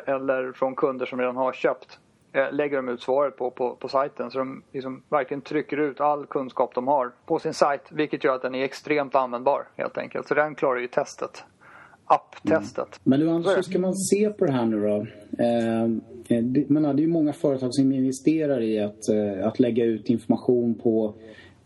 eller 0.05 0.51
från 0.51 0.75
kunder 0.75 1.05
som 1.05 1.20
redan 1.20 1.36
har 1.36 1.53
köpt 1.53 2.00
eh, 2.34 2.51
lägger 2.51 2.77
de 2.77 2.89
ut 2.89 3.01
svaret 3.01 3.38
på, 3.38 3.51
på, 3.51 3.75
på 3.75 3.88
sajten. 3.88 4.32
Så 4.32 4.38
de 4.38 4.63
liksom 4.72 5.03
verkligen 5.10 5.41
trycker 5.41 5.77
ut 5.77 6.01
all 6.01 6.25
kunskap 6.25 6.75
de 6.75 6.88
har 6.88 7.12
på 7.25 7.39
sin 7.39 7.53
sajt 7.53 7.91
vilket 7.91 8.24
gör 8.24 8.36
att 8.36 8.41
den 8.41 8.55
är 8.55 8.63
extremt 8.63 9.15
användbar 9.15 9.67
helt 9.75 9.98
enkelt. 9.98 10.27
Så 10.27 10.34
den 10.34 10.55
klarar 10.55 10.79
ju 10.79 10.88
testet 10.88 11.46
apptestet. 12.05 12.77
Mm. 12.77 13.00
Men 13.03 13.20
du 13.20 13.29
Anders, 13.29 13.58
hur 13.58 13.62
ska 13.62 13.79
man 13.79 13.96
se 13.96 14.29
på 14.29 14.46
det 14.46 14.51
här 14.51 14.65
nu 14.65 14.82
då? 14.82 14.96
Eh, 15.44 16.14
Eh, 16.29 16.44
menar, 16.67 16.94
det 16.94 17.01
är 17.01 17.05
ju 17.05 17.12
många 17.12 17.34
företag 17.34 17.74
som 17.74 17.91
investerar 17.91 18.62
i 18.62 18.79
att, 18.79 19.10
eh, 19.10 19.48
att 19.48 19.60
lägga 19.60 19.86
ut 19.86 20.10
information 20.10 20.75
på, 20.75 21.13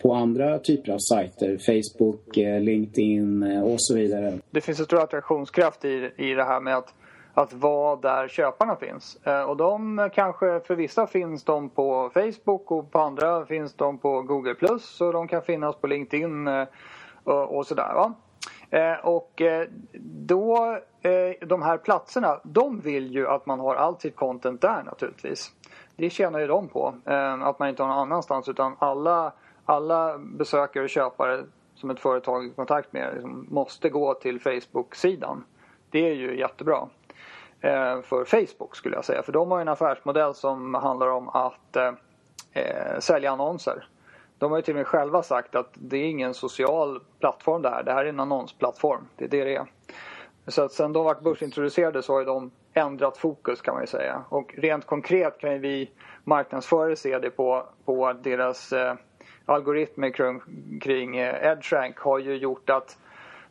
på 0.02 0.14
andra 0.14 0.60
typer 0.60 0.92
av 0.92 0.98
sajter. 0.98 1.58
Facebook, 1.58 2.38
eh, 2.38 2.62
LinkedIn 2.62 3.44
och 3.44 3.76
så 3.78 3.96
vidare. 3.96 4.34
Det 4.52 4.62
finns 4.62 4.80
en 4.80 4.86
stor 4.86 5.00
attraktionskraft 5.00 5.86
i, 5.86 6.12
i 6.18 6.34
det 6.34 6.44
här 6.44 6.62
med 6.62 6.78
att 6.78 6.94
att 7.34 7.54
vara 7.54 7.96
där 7.96 8.28
köparna 8.28 8.76
finns. 8.76 9.18
Och 9.48 9.58
de 9.58 10.10
kanske, 10.14 10.60
för 10.60 10.76
vissa 10.76 11.08
finns 11.08 11.44
de 11.44 11.70
på 11.70 12.12
Facebook 12.14 12.72
och 12.72 12.92
på 12.92 13.00
andra 13.00 13.46
finns 13.46 13.74
de 13.74 13.98
på 13.98 14.22
Google 14.22 14.54
Plus 14.54 15.02
och 15.02 15.14
de 15.14 15.28
kan 15.28 15.42
finnas 15.42 15.76
på 15.76 15.88
LinkedIn 15.88 16.48
och, 17.24 17.58
och 17.58 17.68
sådär. 17.68 17.94
Va? 17.96 18.14
Eh, 18.70 18.94
och 18.94 19.42
eh, 19.42 19.68
då, 20.02 20.80
eh, 21.02 21.48
de 21.48 21.62
här 21.62 21.78
platserna, 21.78 22.40
de 22.44 22.80
vill 22.80 23.14
ju 23.14 23.28
att 23.28 23.46
man 23.46 23.60
har 23.60 23.76
allt 23.76 24.02
sitt 24.02 24.16
content 24.16 24.62
där 24.62 24.84
naturligtvis. 24.84 25.52
Det 25.96 26.10
tjänar 26.10 26.40
ju 26.40 26.48
de 26.48 26.68
på. 26.68 26.94
Att 27.44 27.60
man 27.60 27.70
inte 27.70 27.84
har 27.84 27.90
någon 27.90 27.98
annanstans 27.98 28.50
utan 28.50 28.76
alla, 28.80 29.34
alla 29.66 30.18
besökare 30.18 30.84
och 30.84 30.90
köpare 30.90 31.44
som 31.76 31.90
ett 31.90 32.00
företag 32.00 32.46
i 32.46 32.50
kontakt 32.50 32.94
med 32.94 33.14
liksom, 33.14 33.48
måste 33.50 33.90
gå 33.90 34.14
till 34.14 34.40
Facebook-sidan. 34.40 35.44
Det 35.90 36.10
är 36.10 36.14
ju 36.14 36.40
jättebra. 36.40 36.88
För 38.04 38.26
Facebook 38.26 38.76
skulle 38.76 38.96
jag 38.96 39.06
säga. 39.06 39.24
För 39.24 39.32
de 39.32 39.52
har 39.52 39.62
en 39.62 39.68
affärsmodell 39.68 40.34
som 40.34 40.74
handlar 40.74 41.08
om 41.08 41.30
att 41.30 41.76
eh, 42.54 43.00
sälja 43.00 43.32
annonser. 43.32 43.88
De 44.40 44.52
har 44.52 44.58
ju 44.58 44.62
till 44.62 44.74
och 44.74 44.78
med 44.78 44.88
själva 44.88 45.24
sagt 45.24 45.56
att 45.56 45.70
det 45.74 45.98
är 45.98 46.06
ingen 46.06 46.34
social 46.34 47.00
plattform 47.20 47.62
det 47.62 47.70
här. 47.70 47.84
Det 47.84 47.94
här 47.94 48.06
är 48.06 48.10
en 48.10 48.20
annonsplattform. 48.20 49.08
Det 49.16 49.26
är 49.26 49.30
det 49.30 49.44
det 49.44 49.56
är. 49.56 49.66
Så 50.48 50.62
att 50.62 50.72
sen 50.72 50.94
de 50.94 51.06
varit 51.06 51.22
börsintroducerade 51.22 52.04
så 52.04 52.14
har 52.14 52.26
de 52.26 52.52
ändrat 52.74 53.18
fokus 53.18 53.62
kan 53.62 53.74
man 53.74 53.84
ju 53.84 53.88
säga. 53.88 54.24
Och 54.30 54.54
rent 54.58 54.86
konkret 54.86 55.38
kan 55.40 55.52
ju 55.52 55.58
vi 55.58 55.92
marknadsförare 56.24 56.96
se 56.96 57.20
det 57.20 57.30
på, 57.30 57.66
på 57.86 58.14
deras 58.14 58.74
eh, 58.74 58.94
algoritmer 59.46 60.10
kring, 60.10 60.42
kring 60.82 61.18
eh, 61.18 61.52
EdgeRank 61.52 61.98
har 61.98 62.20
ju 62.20 62.36
gjort 62.36 62.70
att 62.70 62.98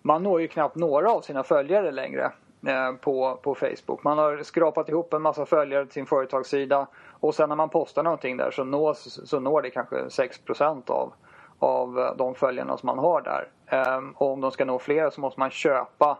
man 0.02 0.22
når 0.22 0.40
ju 0.40 0.48
knappt 0.48 0.76
några 0.76 1.10
av 1.10 1.20
sina 1.20 1.42
följare 1.42 1.90
längre 1.90 2.32
Eh, 2.66 2.92
på, 2.92 3.38
på 3.42 3.54
Facebook. 3.54 4.04
Man 4.04 4.18
har 4.18 4.42
skrapat 4.42 4.88
ihop 4.88 5.12
en 5.12 5.22
massa 5.22 5.46
följare 5.46 5.84
till 5.84 5.92
sin 5.92 6.06
företagssida 6.06 6.86
och 7.20 7.34
sen 7.34 7.48
när 7.48 7.56
man 7.56 7.68
postar 7.68 8.02
någonting 8.02 8.36
där 8.36 8.50
så, 8.50 8.64
nås, 8.64 9.28
så 9.28 9.40
når 9.40 9.62
det 9.62 9.70
kanske 9.70 10.10
6 10.10 10.40
av, 10.86 11.12
av 11.58 11.98
eh, 11.98 12.16
de 12.16 12.34
följarna 12.34 12.76
som 12.76 12.86
man 12.86 12.98
har 12.98 13.20
där. 13.20 13.48
Ehm, 13.66 14.12
och 14.12 14.32
om 14.32 14.40
de 14.40 14.50
ska 14.50 14.64
nå 14.64 14.78
fler 14.78 15.10
så 15.10 15.20
måste 15.20 15.40
man 15.40 15.50
köpa 15.50 16.18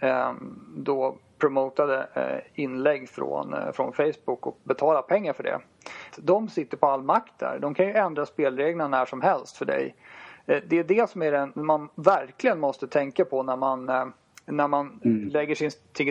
ehm, 0.00 0.58
då 0.76 1.16
promotade 1.38 2.08
eh, 2.14 2.62
inlägg 2.62 3.08
från, 3.08 3.54
från 3.72 3.92
Facebook 3.92 4.46
och 4.46 4.58
betala 4.64 5.02
pengar 5.02 5.32
för 5.32 5.42
det. 5.42 5.60
De 6.16 6.48
sitter 6.48 6.76
på 6.76 6.86
all 6.86 7.02
makt 7.02 7.38
där. 7.38 7.58
De 7.58 7.74
kan 7.74 7.86
ju 7.86 7.92
ändra 7.92 8.26
spelreglerna 8.26 8.88
när 8.88 9.06
som 9.06 9.20
helst 9.20 9.56
för 9.56 9.64
dig. 9.64 9.96
Det 10.46 10.72
är 10.72 10.84
det 10.84 11.10
som 11.10 11.22
är 11.22 11.32
den 11.32 11.52
man 11.54 11.88
verkligen 11.94 12.60
måste 12.60 12.88
tänka 12.88 13.24
på 13.24 13.42
när 13.42 13.56
man, 13.56 14.12
när 14.46 14.68
man 14.68 15.00
mm. 15.04 15.28
lägger 15.28 15.54
sin 15.54 15.70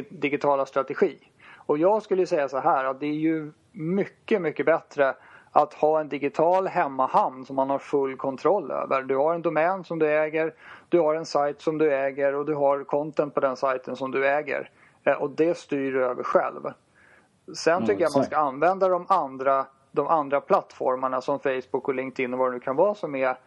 digitala 0.10 0.66
strategi. 0.66 1.18
Och 1.56 1.78
jag 1.78 2.04
skulle 2.04 2.26
säga 2.26 2.50
så 2.50 2.60
här 2.60 2.86
att 2.86 3.00
det 3.00 3.06
är 3.06 3.14
ju 3.14 3.52
mycket, 3.72 4.42
mycket 4.42 4.66
bättre 4.66 5.16
att 5.52 5.74
ha 5.74 6.00
en 6.00 6.10
digital 6.10 6.68
hemmahamn 6.68 7.46
som 7.46 7.56
man 7.56 7.70
har 7.70 7.80
full 7.80 8.18
kontroll 8.18 8.72
över. 8.72 9.02
Du 9.02 9.16
har 9.16 9.36
en 9.36 9.42
domän 9.42 9.84
som 9.84 10.00
du 10.00 10.08
äger, 10.08 10.54
du 10.90 11.00
har 11.00 11.16
en 11.16 11.26
sajt 11.26 11.62
som 11.62 11.78
du 11.78 11.94
äger 11.94 12.36
och 12.36 12.46
du 12.46 12.56
har 12.56 12.84
content 12.84 13.34
på 13.34 13.40
den 13.40 13.56
sajten 13.56 13.96
som 13.96 14.12
du 14.12 14.28
äger. 14.28 14.70
Eh, 15.04 15.14
och 15.14 15.30
det 15.30 15.58
styr 15.58 15.92
du 15.92 16.06
över 16.06 16.24
själv. 16.24 16.62
Sen 17.56 17.74
mm, 17.74 17.88
tycker 17.88 18.02
jag 18.02 18.12
man 18.16 18.24
ska 18.24 18.38
använda 18.38 18.88
de 18.88 19.06
andra, 19.10 19.66
de 19.92 20.08
andra 20.08 20.42
plattformarna 20.42 21.22
som 21.22 21.40
Facebook 21.40 21.88
och 21.88 21.96
LinkedIn 21.96 22.34
och 22.34 22.40
vad 22.40 22.48
det 22.48 22.54
nu 22.54 22.60
kan 22.60 22.76
vara 22.76 22.96
som 22.96 23.16
är, 23.16 23.38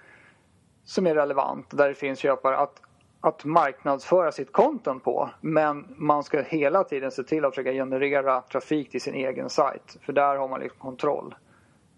som 0.84 1.06
är 1.06 1.14
relevant. 1.14 1.66
Där 1.70 1.88
det 1.88 1.94
finns 1.94 2.18
köpare. 2.18 2.56
Att 2.56 2.80
att 3.24 3.44
marknadsföra 3.44 4.32
sitt 4.32 4.52
content 4.52 5.04
på. 5.04 5.30
Men 5.40 5.84
man 5.96 6.24
ska 6.24 6.42
hela 6.42 6.84
tiden 6.84 7.10
se 7.10 7.22
till 7.22 7.44
att 7.44 7.54
försöka 7.54 7.72
generera 7.72 8.40
trafik 8.40 8.90
till 8.90 9.00
sin 9.00 9.14
egen 9.14 9.50
sajt. 9.50 9.98
För 10.06 10.12
där 10.12 10.36
har 10.36 10.48
man 10.48 10.60
liksom 10.60 10.78
kontroll. 10.78 11.34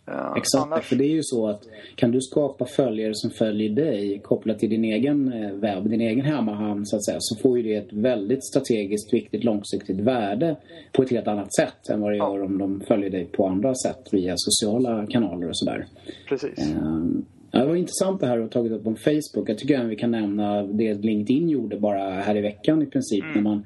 Uh, 0.08 0.32
Exakt, 0.36 0.64
annars... 0.66 0.84
för 0.84 0.96
det 0.96 1.04
är 1.04 1.14
ju 1.14 1.22
så 1.22 1.48
att 1.48 1.62
kan 1.94 2.10
du 2.10 2.20
skapa 2.20 2.64
följare 2.64 3.14
som 3.14 3.30
följer 3.30 3.70
dig 3.70 4.20
kopplat 4.24 4.58
till 4.58 4.70
din 4.70 4.84
egen 4.84 5.32
eh, 5.32 5.52
webb, 5.52 5.88
din 5.88 6.00
egen 6.00 6.24
hemmahamn 6.24 6.86
så 6.86 6.96
att 6.96 7.04
säga, 7.04 7.16
så 7.20 7.36
får 7.42 7.58
ju 7.58 7.62
det 7.62 7.74
ett 7.74 7.92
väldigt 7.92 8.44
strategiskt 8.44 9.14
viktigt 9.14 9.44
långsiktigt 9.44 10.00
värde 10.00 10.56
på 10.92 11.02
ett 11.02 11.10
helt 11.10 11.28
annat 11.28 11.54
sätt 11.54 11.88
än 11.90 12.00
vad 12.00 12.12
det 12.12 12.16
gör 12.16 12.42
om 12.42 12.58
de 12.58 12.80
följer 12.80 13.10
dig 13.10 13.24
på 13.24 13.46
andra 13.46 13.74
sätt 13.74 14.08
via 14.12 14.34
sociala 14.36 15.06
kanaler 15.06 15.48
och 15.48 15.58
sådär. 15.58 15.86
Precis. 16.28 16.58
Uh, 16.58 17.06
Ja, 17.50 17.60
det 17.60 17.66
var 17.66 17.76
intressant 17.76 18.20
det 18.20 18.26
här 18.26 18.36
du 18.36 18.42
har 18.42 18.48
tagit 18.48 18.72
upp 18.72 18.86
om 18.86 18.96
Facebook. 18.96 19.48
Jag 19.48 19.58
tycker 19.58 19.74
även 19.74 19.88
vi 19.88 19.96
kan 19.96 20.10
nämna 20.10 20.62
det 20.62 20.94
LinkedIn 20.94 21.48
gjorde 21.48 21.76
bara 21.76 22.10
här 22.10 22.36
i 22.36 22.40
veckan 22.40 22.82
i 22.82 22.86
princip. 22.86 23.24
Mm. 23.24 23.34
När 23.34 23.42
man 23.42 23.64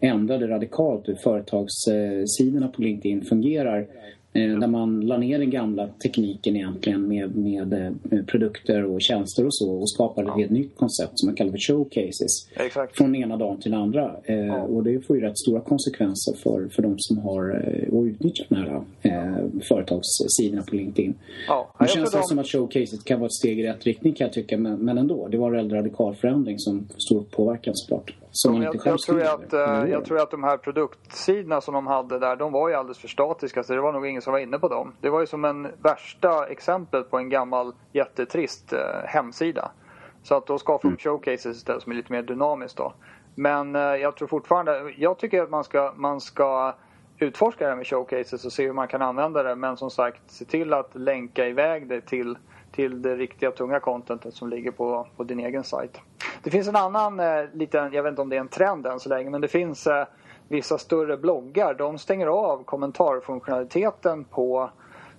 ändrade 0.00 0.48
radikalt 0.48 1.08
hur 1.08 1.14
företagssidorna 1.14 2.68
på 2.68 2.82
LinkedIn 2.82 3.22
fungerar. 3.22 3.86
Eh, 4.32 4.58
där 4.58 4.66
man 4.66 5.00
la 5.00 5.16
ner 5.16 5.38
den 5.38 5.50
gamla 5.50 5.88
tekniken 6.02 6.56
egentligen 6.56 7.08
med, 7.08 7.36
med, 7.36 7.66
med 7.66 7.94
eh, 8.10 8.24
produkter 8.24 8.84
och 8.84 9.02
tjänster 9.02 9.46
och 9.46 9.54
så 9.54 9.70
och 9.70 9.90
skapade 9.90 10.28
ja. 10.28 10.32
ett 10.32 10.38
helt 10.38 10.50
nytt 10.50 10.76
koncept 10.76 11.12
som 11.14 11.26
man 11.26 11.36
kallar 11.36 11.50
för 11.50 11.58
showcases. 11.58 12.48
Exakt. 12.56 12.96
Från 12.96 13.14
ena 13.14 13.36
dagen 13.36 13.60
till 13.60 13.70
den 13.70 13.80
andra. 13.80 14.16
Eh, 14.24 14.36
ja. 14.36 14.62
Och 14.62 14.84
det 14.84 15.06
får 15.06 15.16
ju 15.16 15.22
rätt 15.22 15.38
stora 15.38 15.60
konsekvenser 15.60 16.34
för, 16.42 16.68
för 16.68 16.82
de 16.82 16.94
som 16.98 17.18
har 17.18 17.50
och 17.92 18.02
utnyttjar 18.02 18.46
de 18.48 18.54
här 18.54 18.82
eh, 19.02 19.44
företagssidorna 19.68 20.62
på 20.62 20.76
LinkedIn. 20.76 21.14
Ja. 21.46 21.74
Nu 21.80 21.86
känns 21.86 22.10
det 22.10 22.18
de... 22.18 22.22
som 22.22 22.38
att 22.38 22.46
showcases 22.46 23.02
kan 23.02 23.20
vara 23.20 23.26
ett 23.26 23.32
steg 23.32 23.60
i 23.60 23.62
rätt 23.62 23.86
riktning 23.86 24.12
kan 24.14 24.24
jag 24.24 24.34
tycka 24.34 24.58
men, 24.58 24.78
men 24.78 24.98
ändå. 24.98 25.28
Det 25.28 25.36
var 25.36 25.46
en 25.46 25.56
väldigt 25.56 25.76
radikal 25.76 26.14
förändring 26.14 26.58
som 26.58 26.88
stor 26.98 27.24
påverkan 27.30 27.74
såklart. 27.76 28.14
Som 28.32 28.52
man 28.52 28.62
jag, 28.62 28.74
inte 28.74 28.88
jag, 28.88 28.98
tror 28.98 29.22
att, 29.22 29.54
uh, 29.54 29.90
jag 29.90 30.04
tror 30.04 30.20
att 30.20 30.30
de 30.30 30.44
här 30.44 30.56
produktsidorna 30.56 31.60
som 31.60 31.74
de 31.74 31.86
hade 31.86 32.18
där, 32.18 32.36
de 32.36 32.52
var 32.52 32.68
ju 32.68 32.74
alldeles 32.74 32.98
för 32.98 33.08
statiska 33.08 33.62
så 33.62 33.72
det 33.72 33.80
var 33.80 33.92
nog 33.92 34.06
ingen 34.06 34.22
som 34.22 34.32
var 34.32 34.40
inne 34.40 34.58
på 34.58 34.68
dem. 34.68 34.92
Det 35.00 35.10
var 35.10 35.20
ju 35.20 35.26
som 35.26 35.44
en 35.44 35.68
värsta 35.82 36.46
exempel 36.46 37.02
på 37.02 37.18
en 37.18 37.28
gammal 37.28 37.72
jättetrist 37.92 38.72
uh, 38.72 38.78
hemsida. 39.04 39.70
Så 40.22 40.34
att 40.34 40.46
då 40.46 40.58
skapar 40.58 40.82
de 40.82 40.88
mm. 40.88 40.98
showcases 40.98 41.56
istället 41.56 41.82
som 41.82 41.92
är 41.92 41.96
lite 41.96 42.12
mer 42.12 42.22
dynamiskt 42.22 42.76
då. 42.76 42.92
Men 43.34 43.76
uh, 43.76 43.82
jag 43.82 44.16
tror 44.16 44.28
fortfarande, 44.28 44.94
jag 44.96 45.18
tycker 45.18 45.42
att 45.42 45.50
man 45.50 45.64
ska, 45.64 45.92
man 45.96 46.20
ska 46.20 46.74
utforska 47.18 47.64
det 47.64 47.70
här 47.70 47.76
med 47.76 47.86
showcases 47.86 48.44
och 48.44 48.52
se 48.52 48.66
hur 48.66 48.72
man 48.72 48.88
kan 48.88 49.02
använda 49.02 49.42
det. 49.42 49.56
Men 49.56 49.76
som 49.76 49.90
sagt, 49.90 50.22
se 50.26 50.44
till 50.44 50.72
att 50.72 50.94
länka 50.94 51.46
iväg 51.46 51.88
det 51.88 52.00
till 52.00 52.38
till 52.72 53.02
det 53.02 53.16
riktiga 53.16 53.50
tunga 53.50 53.80
contentet 53.80 54.34
som 54.34 54.48
ligger 54.48 54.70
på, 54.70 55.06
på 55.16 55.24
din 55.24 55.40
egen 55.40 55.64
sajt. 55.64 56.00
Det 56.42 56.50
finns 56.50 56.68
en 56.68 56.76
annan 56.76 57.20
eh, 57.20 57.44
liten, 57.52 57.92
jag 57.92 58.02
vet 58.02 58.10
inte 58.10 58.22
om 58.22 58.28
det 58.28 58.36
är 58.36 58.40
en 58.40 58.48
trend 58.48 58.86
än 58.86 59.00
så 59.00 59.08
länge, 59.08 59.30
men 59.30 59.40
det 59.40 59.48
finns 59.48 59.86
eh, 59.86 60.06
vissa 60.48 60.78
större 60.78 61.16
bloggar. 61.16 61.74
De 61.74 61.98
stänger 61.98 62.26
av 62.26 62.64
kommentarfunktionaliteten 62.64 64.24
på 64.24 64.70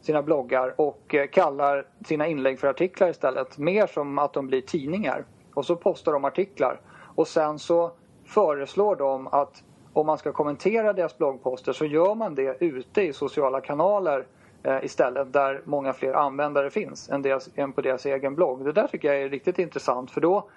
sina 0.02 0.22
bloggar 0.22 0.74
och 0.78 1.16
eh, 1.16 1.28
kallar 1.28 1.86
sina 2.06 2.28
inlägg 2.28 2.60
för 2.60 2.68
artiklar 2.68 3.10
istället. 3.10 3.58
Mer 3.58 3.88
som 3.88 4.20
att 4.20 4.34
de 4.34 4.48
blir 4.48 4.62
tidningar. 4.62 5.26
Och 5.54 5.66
så 5.66 5.76
postar 5.76 6.14
de 6.14 6.26
artiklar. 6.26 6.80
Och 7.16 7.28
sen 7.28 7.60
så 7.60 7.92
föreslår 8.26 8.96
de 8.96 9.28
att 9.28 9.64
om 9.94 10.06
man 10.06 10.18
ska 10.18 10.32
kommentera 10.32 10.94
deras 10.94 11.18
bloggposter 11.18 11.74
så 11.74 11.86
gör 11.86 12.16
man 12.16 12.36
det 12.36 12.58
ute 12.60 13.02
i 13.02 13.14
sociala 13.14 13.62
kanaler 13.62 14.26
Eh, 14.64 14.84
istället 14.84 15.34
där 15.34 15.62
många 15.66 15.94
fler 15.94 16.14
användare 16.14 16.70
finns 16.70 17.10
än, 17.10 17.22
deras, 17.22 17.50
än 17.56 17.74
på 17.74 17.82
deras 17.82 18.06
egen 18.06 18.36
blogg. 18.36 18.66
Det 18.66 18.72
där 18.72 18.88
tycker 18.88 19.08
jag 19.08 19.22
är 19.22 19.30
riktigt 19.30 19.60
intressant 19.60 20.12
för 20.12 20.22
då, 20.22 20.50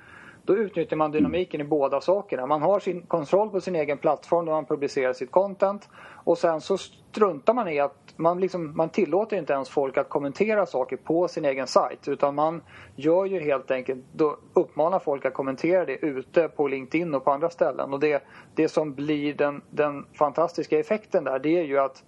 då 0.44 0.56
utnyttjar 0.56 0.96
man 0.96 1.10
dynamiken 1.10 1.60
i 1.60 1.64
båda 1.64 2.00
sakerna. 2.00 2.46
Man 2.46 2.62
har 2.62 2.80
sin 2.80 3.02
kontroll 3.02 3.50
på 3.50 3.60
sin 3.60 3.76
egen 3.76 3.98
plattform 3.98 4.44
där 4.44 4.52
man 4.52 4.64
publicerar 4.64 5.12
sitt 5.12 5.30
content 5.30 5.88
och 6.24 6.38
sen 6.38 6.60
så 6.60 6.78
struntar 6.78 7.54
man 7.54 7.68
i 7.68 7.80
att 7.80 8.14
man, 8.16 8.40
liksom, 8.40 8.76
man 8.76 8.88
tillåter 8.88 9.36
inte 9.36 9.52
ens 9.52 9.68
folk 9.68 9.96
att 9.96 10.08
kommentera 10.08 10.66
saker 10.66 10.96
på 10.96 11.28
sin 11.28 11.44
egen 11.44 11.66
sajt 11.66 12.08
utan 12.08 12.34
man 12.34 12.62
gör 12.96 13.24
ju 13.24 13.40
helt 13.40 13.70
enkelt, 13.70 14.04
då 14.12 14.38
uppmanar 14.52 14.98
folk 14.98 15.24
att 15.24 15.34
kommentera 15.34 15.84
det 15.84 15.96
ute 15.96 16.48
på 16.48 16.68
LinkedIn 16.68 17.14
och 17.14 17.24
på 17.24 17.30
andra 17.30 17.50
ställen 17.50 17.92
och 17.92 18.00
det, 18.00 18.22
det 18.54 18.68
som 18.68 18.94
blir 18.94 19.34
den, 19.34 19.62
den 19.70 20.06
fantastiska 20.18 20.78
effekten 20.78 21.24
där 21.24 21.38
det 21.38 21.58
är 21.58 21.64
ju 21.64 21.78
att 21.78 22.02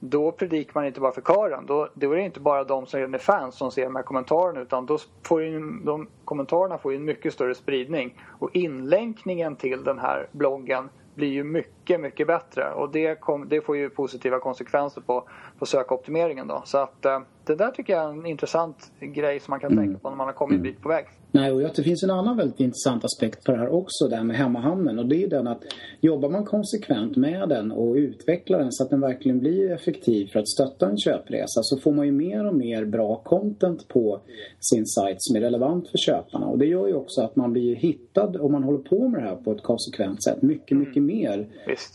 då 0.00 0.32
predikar 0.32 0.72
man 0.74 0.86
inte 0.86 1.00
bara 1.00 1.12
för 1.12 1.22
kören. 1.22 1.66
Då, 1.66 1.88
då 1.94 2.12
är 2.12 2.16
det 2.16 2.22
inte 2.22 2.40
bara 2.40 2.64
de 2.64 2.86
som 2.86 3.00
redan 3.00 3.14
är 3.14 3.18
fans 3.18 3.54
som 3.54 3.70
ser 3.70 3.84
de 3.84 3.96
här 3.96 4.02
kommentarerna 4.02 4.60
utan 4.60 4.86
då 4.86 4.98
får 5.22 5.42
ju, 5.42 5.60
de 5.84 6.08
kommentarerna 6.24 6.78
får 6.78 6.92
ju 6.92 6.98
en 6.98 7.04
mycket 7.04 7.32
större 7.32 7.54
spridning. 7.54 8.22
Och 8.38 8.56
inlänkningen 8.56 9.56
till 9.56 9.84
den 9.84 9.98
här 9.98 10.28
bloggen 10.32 10.88
blir 11.14 11.28
ju 11.28 11.44
mycket, 11.44 11.72
mycket 11.96 12.26
bättre 12.26 12.72
och 12.72 12.92
det, 12.92 13.20
kom, 13.20 13.48
det 13.48 13.60
får 13.60 13.76
ju 13.76 13.90
positiva 13.90 14.38
konsekvenser 14.38 15.00
på, 15.00 15.28
på 15.58 15.66
sökoptimeringen 15.66 16.48
då. 16.48 16.62
Så 16.64 16.78
att 16.78 17.04
eh, 17.04 17.20
det 17.44 17.54
där 17.54 17.70
tycker 17.70 17.92
jag 17.92 18.04
är 18.04 18.08
en 18.08 18.26
intressant 18.26 18.92
grej 19.00 19.40
som 19.40 19.50
man 19.50 19.60
kan 19.60 19.72
mm. 19.72 19.84
tänka 19.84 20.00
på 20.00 20.10
när 20.10 20.16
man 20.16 20.26
har 20.26 20.34
kommit 20.34 20.56
en 20.56 20.62
bit 20.62 20.82
på 20.82 20.88
väg. 20.88 21.06
Nej, 21.30 21.52
och 21.52 21.60
det 21.76 21.82
finns 21.82 22.02
en 22.02 22.10
annan 22.10 22.36
väldigt 22.36 22.60
intressant 22.60 23.04
aspekt 23.04 23.44
på 23.44 23.52
det 23.52 23.58
här 23.58 23.68
också, 23.68 24.08
det 24.08 24.16
här 24.16 24.24
med 24.24 24.36
hemmahamnen. 24.36 24.98
Och 24.98 25.06
det 25.06 25.22
är 25.22 25.28
den 25.28 25.46
att 25.46 25.62
jobbar 26.00 26.28
man 26.28 26.44
konsekvent 26.44 27.16
med 27.16 27.48
den 27.48 27.72
och 27.72 27.94
utvecklar 27.94 28.58
den 28.58 28.72
så 28.72 28.84
att 28.84 28.90
den 28.90 29.00
verkligen 29.00 29.38
blir 29.38 29.72
effektiv 29.72 30.26
för 30.26 30.40
att 30.40 30.48
stötta 30.48 30.88
en 30.88 30.98
köpresa 30.98 31.60
så 31.62 31.78
får 31.78 31.92
man 31.92 32.06
ju 32.06 32.12
mer 32.12 32.46
och 32.46 32.54
mer 32.54 32.84
bra 32.84 33.22
content 33.24 33.88
på 33.88 34.20
sin 34.60 34.86
sajt 34.86 35.16
som 35.20 35.36
är 35.36 35.40
relevant 35.40 35.88
för 35.88 35.98
köparna. 35.98 36.46
Och 36.46 36.58
det 36.58 36.66
gör 36.66 36.86
ju 36.86 36.94
också 36.94 37.20
att 37.20 37.36
man 37.36 37.52
blir 37.52 37.76
hittad 37.76 38.36
om 38.40 38.52
man 38.52 38.62
håller 38.62 38.78
på 38.78 39.08
med 39.08 39.22
det 39.22 39.28
här 39.28 39.36
på 39.36 39.52
ett 39.52 39.62
konsekvent 39.62 40.24
sätt 40.24 40.42
mycket, 40.42 40.70
mm. 40.70 40.84
mycket 40.88 41.02
mer 41.02 41.48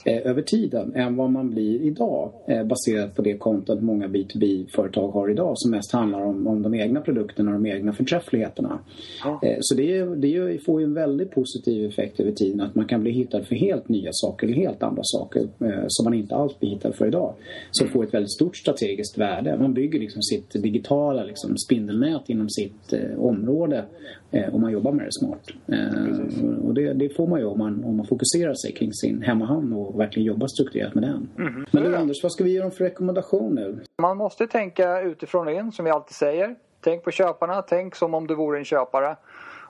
eh, 0.06 0.28
över 0.28 0.42
tiden 0.42 0.96
än 0.96 1.16
vad 1.16 1.32
man 1.32 1.50
blir 1.50 1.82
idag 1.82 2.32
eh, 2.48 2.64
baserat 2.64 3.16
på 3.16 3.22
det 3.22 3.38
content 3.38 3.82
många 3.82 4.08
B2B-företag 4.08 5.08
har 5.08 5.30
idag 5.30 5.54
som 5.56 5.72
mest 5.72 5.92
handlar 5.92 6.22
om, 6.22 6.48
om 6.48 6.62
de 6.62 6.74
egna 6.74 7.02
produkterna 7.02 7.56
och 7.56 7.62
de 7.62 7.70
egna 7.70 7.94
förträffligheterna. 7.94 8.80
Eh, 9.26 9.58
så 9.60 9.76
det, 9.76 10.16
det 10.16 10.66
får 10.66 10.82
ju 10.82 10.86
en 10.86 10.94
väldigt 10.94 11.32
positiv 11.32 11.90
effekt 11.90 12.20
över 12.20 12.32
tiden 12.32 12.62
att 12.62 12.76
man 12.76 12.86
kan 12.86 13.02
bli 13.02 13.12
hittad 13.12 13.44
för 13.44 13.56
helt 13.56 13.90
nya 13.90 14.10
saker 14.12 14.48
eller 14.48 14.58
helt 14.58 14.84
andra 14.84 15.02
saker 15.04 15.48
som 15.88 16.04
man 16.04 16.14
inte 16.14 16.36
alls 16.36 16.60
blir 16.60 16.70
hittad 16.70 16.94
för 16.94 17.08
idag. 17.08 17.34
Som 17.72 17.88
får 17.88 18.04
ett 18.04 18.14
väldigt 18.14 18.32
stort 18.32 18.58
strategiskt 18.58 19.18
värde. 19.18 19.58
Man 19.58 19.74
bygger 19.74 20.00
liksom 20.00 20.22
sitt 20.22 20.64
digitala 20.64 21.24
liksom 21.24 21.58
spindelnät 21.58 22.30
inom 22.30 22.50
sitt 22.50 22.94
område 23.18 23.86
om 24.52 24.62
man 24.62 24.72
jobbar 24.72 24.92
med 24.92 25.06
det 25.06 25.12
smart. 25.12 25.50
Och 26.64 26.74
det, 26.74 26.94
det, 26.94 27.10
får 27.10 27.28
man 27.28 27.40
ju 27.40 27.46
om 27.46 27.60
man, 27.60 27.84
om 27.84 27.98
man 27.98 28.08
fokuserar 28.08 28.54
sig 28.54 28.72
kring 28.72 28.94
sin 28.94 29.22
hemmahamn 29.22 29.73
och 29.76 30.00
verkligen 30.00 30.26
jobbar 30.26 30.48
strukturerat 30.48 30.94
med 30.94 31.04
den. 31.04 31.30
Mm. 31.38 31.66
Men 31.72 31.84
du 31.84 31.96
Anders, 31.96 32.24
vad 32.24 32.32
ska 32.32 32.44
vi 32.44 32.54
ge 32.54 32.62
dem 32.62 32.72
för 32.72 32.84
rekommendation 32.84 33.56
nu? 33.56 33.84
Man 34.02 34.18
måste 34.18 34.48
tänka 34.48 35.02
utifrån 35.02 35.48
och 35.48 35.54
in 35.54 35.72
som 35.72 35.86
vi 35.86 35.92
alltid 35.92 36.16
säger. 36.16 36.56
Tänk 36.82 37.04
på 37.04 37.12
köparna, 37.12 37.62
tänk 37.62 37.96
som 37.96 38.14
om 38.14 38.28
du 38.28 38.36
vore 38.36 38.58
en 38.58 38.66
köpare. 38.66 39.18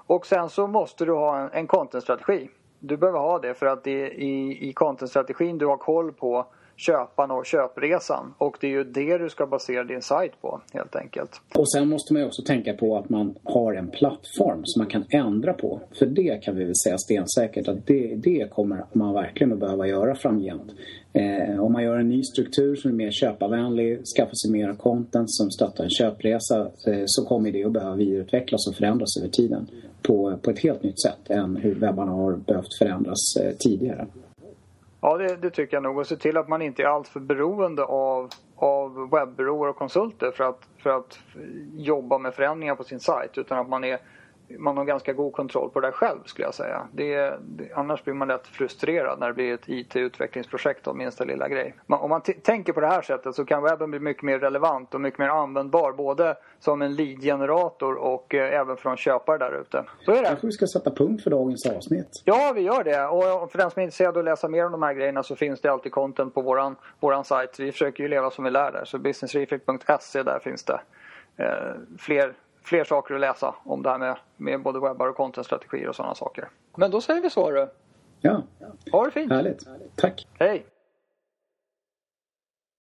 Och 0.08 0.26
sen 0.26 0.50
så 0.50 0.68
måste 0.68 1.06
du 1.06 1.12
ha 1.12 1.40
en, 1.40 1.50
en 1.54 1.68
content-strategi. 1.68 2.50
Du 2.80 2.98
behöver 2.98 3.20
ha 3.20 3.40
det 3.40 3.54
för 3.54 3.66
att 3.66 3.84
det 3.84 3.92
är 3.92 4.14
i, 4.14 4.58
i 4.70 4.74
content-strategin 4.74 5.58
du 5.58 5.66
har 5.66 5.78
koll 5.78 6.12
på 6.12 6.46
köparna 6.76 7.34
och 7.34 7.46
köpresan. 7.46 8.34
Och 8.38 8.58
det 8.62 8.68
är 8.68 8.72
ju 8.72 8.84
det 8.84 9.18
du 9.18 9.30
ska 9.30 9.46
basera 9.46 9.84
din 9.84 10.02
sajt 10.02 10.42
på 10.42 10.62
helt 10.74 10.96
enkelt. 10.96 11.42
Och 11.56 11.72
sen 11.72 11.90
måste 11.90 12.14
man 12.14 12.22
ju 12.22 12.28
också 12.28 12.42
tänka 12.42 12.74
på 12.74 12.98
att 12.98 13.10
man 13.10 13.36
har 13.44 13.74
en 13.74 13.90
plattform 13.90 14.62
som 14.64 14.80
man 14.80 14.90
kan 14.90 15.06
ändra 15.10 15.54
på. 15.54 15.82
För 16.00 16.06
det 16.06 16.44
kan 16.44 16.56
vi 16.56 16.64
väl 16.64 16.76
säga 16.76 16.98
stensäkert 16.98 17.68
att 17.68 17.88
det, 17.88 18.16
det 18.16 18.52
kommer 18.52 18.86
man 18.94 19.14
verkligen 19.14 19.54
att 19.54 19.60
behöva 19.60 19.88
göra 19.88 20.16
framgent. 20.16 20.72
Eh, 21.14 21.64
om 21.64 21.74
man 21.74 21.84
gör 21.84 21.98
en 21.98 22.10
ny 22.10 22.24
struktur 22.24 22.76
som 22.76 22.92
är 22.92 22.96
mer 22.96 23.12
köparvänlig, 23.12 24.02
skaffar 24.18 24.36
sig 24.36 24.52
mer 24.52 24.74
content 24.74 25.32
som 25.32 25.52
stöttar 25.52 25.84
en 25.84 25.90
köpresa 25.90 26.62
eh, 26.88 27.04
så 27.06 27.26
kommer 27.26 27.52
det 27.52 27.66
att 27.66 27.72
behöva 27.72 27.96
vidareutvecklas 27.96 28.68
och 28.68 28.76
förändras 28.76 29.18
över 29.18 29.30
tiden 29.30 29.68
på, 30.02 30.38
på 30.42 30.52
ett 30.52 30.60
helt 30.60 30.84
nytt 30.84 31.02
sätt 31.02 31.30
än 31.30 31.56
hur 31.56 31.76
webbarna 31.76 32.12
har 32.12 32.34
behövt 32.34 32.78
förändras 32.80 33.36
eh, 33.42 33.56
tidigare. 33.60 34.08
Ja, 35.06 35.18
det, 35.18 35.36
det, 35.36 35.50
tycker 35.50 35.76
jag 35.76 35.84
nog. 35.84 35.98
Och 35.98 36.08
se 36.08 36.16
till 36.16 36.38
att 36.38 36.48
man 36.48 36.62
inte 36.62 36.84
är 36.84 36.88
alltför 36.88 37.20
beroende 37.20 37.84
av, 37.84 38.30
av 38.56 39.10
webbyråer 39.12 39.70
och 39.70 39.76
konsulter 39.76 40.32
för 40.32 40.44
att, 40.44 40.68
för 40.78 40.90
att 40.90 41.20
jobba 41.74 42.18
med 42.18 42.34
förändringar 42.34 42.76
på 42.76 42.84
sin 42.84 43.00
sajt. 43.00 43.38
Utan 43.38 43.60
att 43.60 43.70
man 43.70 43.84
är 43.84 44.00
man 44.58 44.78
har 44.78 44.86
ganska 44.86 45.14
god 45.14 45.34
kontroll 45.34 45.70
på 45.70 45.80
det 45.80 45.88
där 45.88 45.92
själv 45.92 46.20
skulle 46.26 46.48
jag 46.48 46.54
säga. 46.54 46.88
Det, 46.92 47.34
det, 47.42 47.74
annars 47.74 48.04
blir 48.04 48.14
man 48.14 48.28
lätt 48.28 48.48
frustrerad 48.48 49.20
när 49.20 49.28
det 49.28 49.34
blir 49.34 49.54
ett 49.54 49.70
IT-utvecklingsprojekt 49.70 50.88
av 50.88 50.98
minsta 50.98 51.24
lilla 51.24 51.50
grej. 51.50 51.76
Men 51.86 52.00
om 52.00 52.10
man 52.10 52.22
tänker 52.22 52.74
på 52.74 52.80
det 52.80 52.88
här 52.88 53.02
sättet 53.02 53.36
så 53.36 53.46
kan 53.46 53.64
webben 53.64 53.92
bli 53.92 54.00
mycket 54.00 54.24
mer 54.24 54.40
relevant 54.40 54.94
och 54.94 55.02
mycket 55.02 55.20
mer 55.20 55.30
användbar 55.30 55.92
både 55.92 56.36
som 56.60 56.82
en 56.82 56.96
lead-generator 56.96 57.94
och 57.96 58.36
eh, 58.36 58.60
även 58.60 58.78
från 58.78 58.98
köpare 58.98 59.38
där 59.38 59.62
ute. 59.62 59.84
Så 60.06 60.12
är 60.12 60.22
det. 60.22 60.28
Kanske 60.28 60.48
vi 60.48 60.54
ska 60.54 60.68
sätta 60.68 60.92
punkt 60.92 61.24
för 61.24 61.30
dagens 61.30 61.66
avsnitt. 61.66 62.22
Ja, 62.26 62.52
vi 62.56 62.62
gör 62.62 62.84
det. 62.84 63.06
Och 63.08 63.52
för 63.52 63.58
den 63.58 63.72
som 63.72 63.80
är 63.80 63.84
intresserad 63.84 64.18
av 64.18 64.20
att 64.20 64.26
läsa 64.26 64.48
mer 64.48 64.66
om 64.66 64.72
de 64.72 64.84
här 64.84 64.94
grejerna 64.94 65.24
så 65.24 65.36
finns 65.36 65.62
det 65.62 65.72
alltid 65.72 65.92
content 65.92 66.34
på 66.34 66.42
våran, 66.42 66.76
våran 67.00 67.24
sajt. 67.24 67.60
Vi 67.60 67.72
försöker 67.72 68.04
ju 68.04 68.10
leva 68.10 68.32
som 68.32 68.44
vi 68.44 68.52
lär 68.52 68.72
där. 68.72 68.86
Så 68.86 68.98
businessreflect.se 68.98 70.24
där 70.24 70.40
finns 70.40 70.64
det 70.64 70.80
eh, 71.38 71.74
fler 71.98 72.34
fler 72.64 72.84
saker 72.84 73.16
att 73.16 73.22
läsa 73.22 73.56
om 73.64 73.84
det 73.84 73.90
här 73.90 73.98
med, 73.98 74.18
med 74.38 74.62
både 74.62 74.80
webbar 74.80 75.08
och 75.08 75.16
contentstrategier 75.16 75.90
och 75.90 75.96
sådana 75.96 76.16
saker. 76.16 76.50
Men 76.76 76.92
då 76.92 77.02
säger 77.02 77.22
vi 77.22 77.30
så 77.30 77.52
du. 77.52 77.70
Ja. 78.22 78.42
Ha 78.92 79.06
det 79.06 79.12
fint. 79.12 79.32
Härligt. 79.32 79.68
Tack. 79.96 80.28
Hej. 80.40 80.66